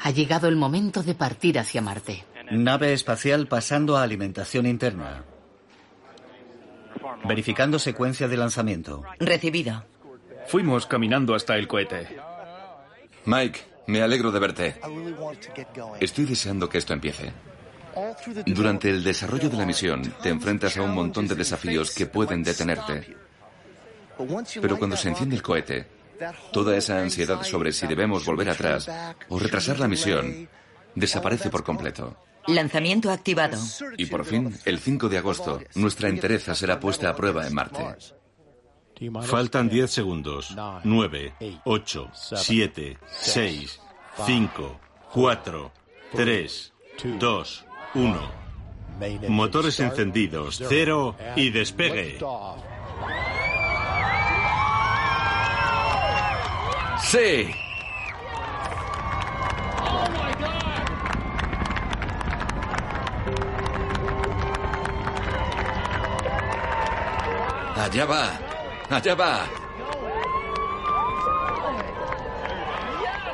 Ha 0.00 0.10
llegado 0.12 0.48
el 0.48 0.56
momento 0.56 1.02
de 1.02 1.14
partir 1.14 1.58
hacia 1.58 1.82
Marte. 1.82 2.24
Nave 2.50 2.94
espacial 2.94 3.48
pasando 3.48 3.98
a 3.98 4.02
alimentación 4.02 4.64
interna. 4.64 5.24
Verificando 7.26 7.78
secuencia 7.78 8.28
de 8.28 8.38
lanzamiento. 8.38 9.04
Recibido. 9.20 9.84
Fuimos 10.46 10.86
caminando 10.86 11.34
hasta 11.34 11.54
el 11.54 11.68
cohete. 11.68 12.16
Mike, 13.26 13.60
me 13.86 14.00
alegro 14.00 14.32
de 14.32 14.40
verte. 14.40 14.80
Estoy 16.00 16.24
deseando 16.24 16.66
que 16.66 16.78
esto 16.78 16.94
empiece. 16.94 17.30
Durante 18.46 18.88
el 18.88 19.04
desarrollo 19.04 19.50
de 19.50 19.56
la 19.58 19.66
misión 19.66 20.14
te 20.22 20.30
enfrentas 20.30 20.78
a 20.78 20.82
un 20.82 20.94
montón 20.94 21.28
de 21.28 21.34
desafíos 21.34 21.94
que 21.94 22.06
pueden 22.06 22.42
detenerte. 22.42 23.14
Pero 24.62 24.78
cuando 24.78 24.96
se 24.96 25.10
enciende 25.10 25.36
el 25.36 25.42
cohete, 25.42 25.97
Toda 26.52 26.76
esa 26.76 27.00
ansiedad 27.00 27.42
sobre 27.42 27.72
si 27.72 27.86
debemos 27.86 28.24
volver 28.24 28.50
atrás 28.50 28.90
o 29.28 29.38
retrasar 29.38 29.78
la 29.78 29.88
misión 29.88 30.48
desaparece 30.94 31.50
por 31.50 31.64
completo. 31.64 32.16
Lanzamiento 32.46 33.10
activado. 33.10 33.58
Y 33.96 34.06
por 34.06 34.24
fin, 34.24 34.56
el 34.64 34.78
5 34.78 35.08
de 35.08 35.18
agosto, 35.18 35.60
nuestra 35.74 36.08
entereza 36.08 36.54
será 36.54 36.80
puesta 36.80 37.10
a 37.10 37.14
prueba 37.14 37.46
en 37.46 37.54
Marte. 37.54 37.84
Faltan 39.22 39.68
10 39.68 39.90
segundos. 39.90 40.56
9, 40.82 41.34
8, 41.64 42.10
7, 42.12 42.98
6, 43.06 43.80
5, 44.26 44.80
4, 45.12 45.72
3, 46.16 46.72
2, 47.18 47.64
1. 47.94 48.32
Motores 49.28 49.78
encendidos. 49.80 50.62
Cero 50.68 51.16
y 51.36 51.50
despegue. 51.50 52.18
Sí. 57.02 57.54
Allá 67.76 68.04
va. 68.04 68.38
Allá 68.90 69.14
va. 69.14 69.46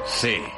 Sí. 0.07 0.54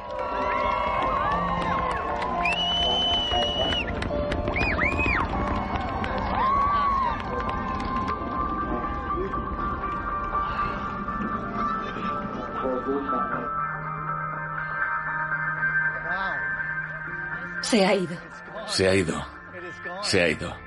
Se 17.77 17.85
ha 17.85 17.95
ido. 17.95 18.17
Se 18.67 18.89
ha 18.89 18.95
ido. 18.95 19.27
Se 20.01 20.23
ha 20.23 20.29
ido. 20.31 20.66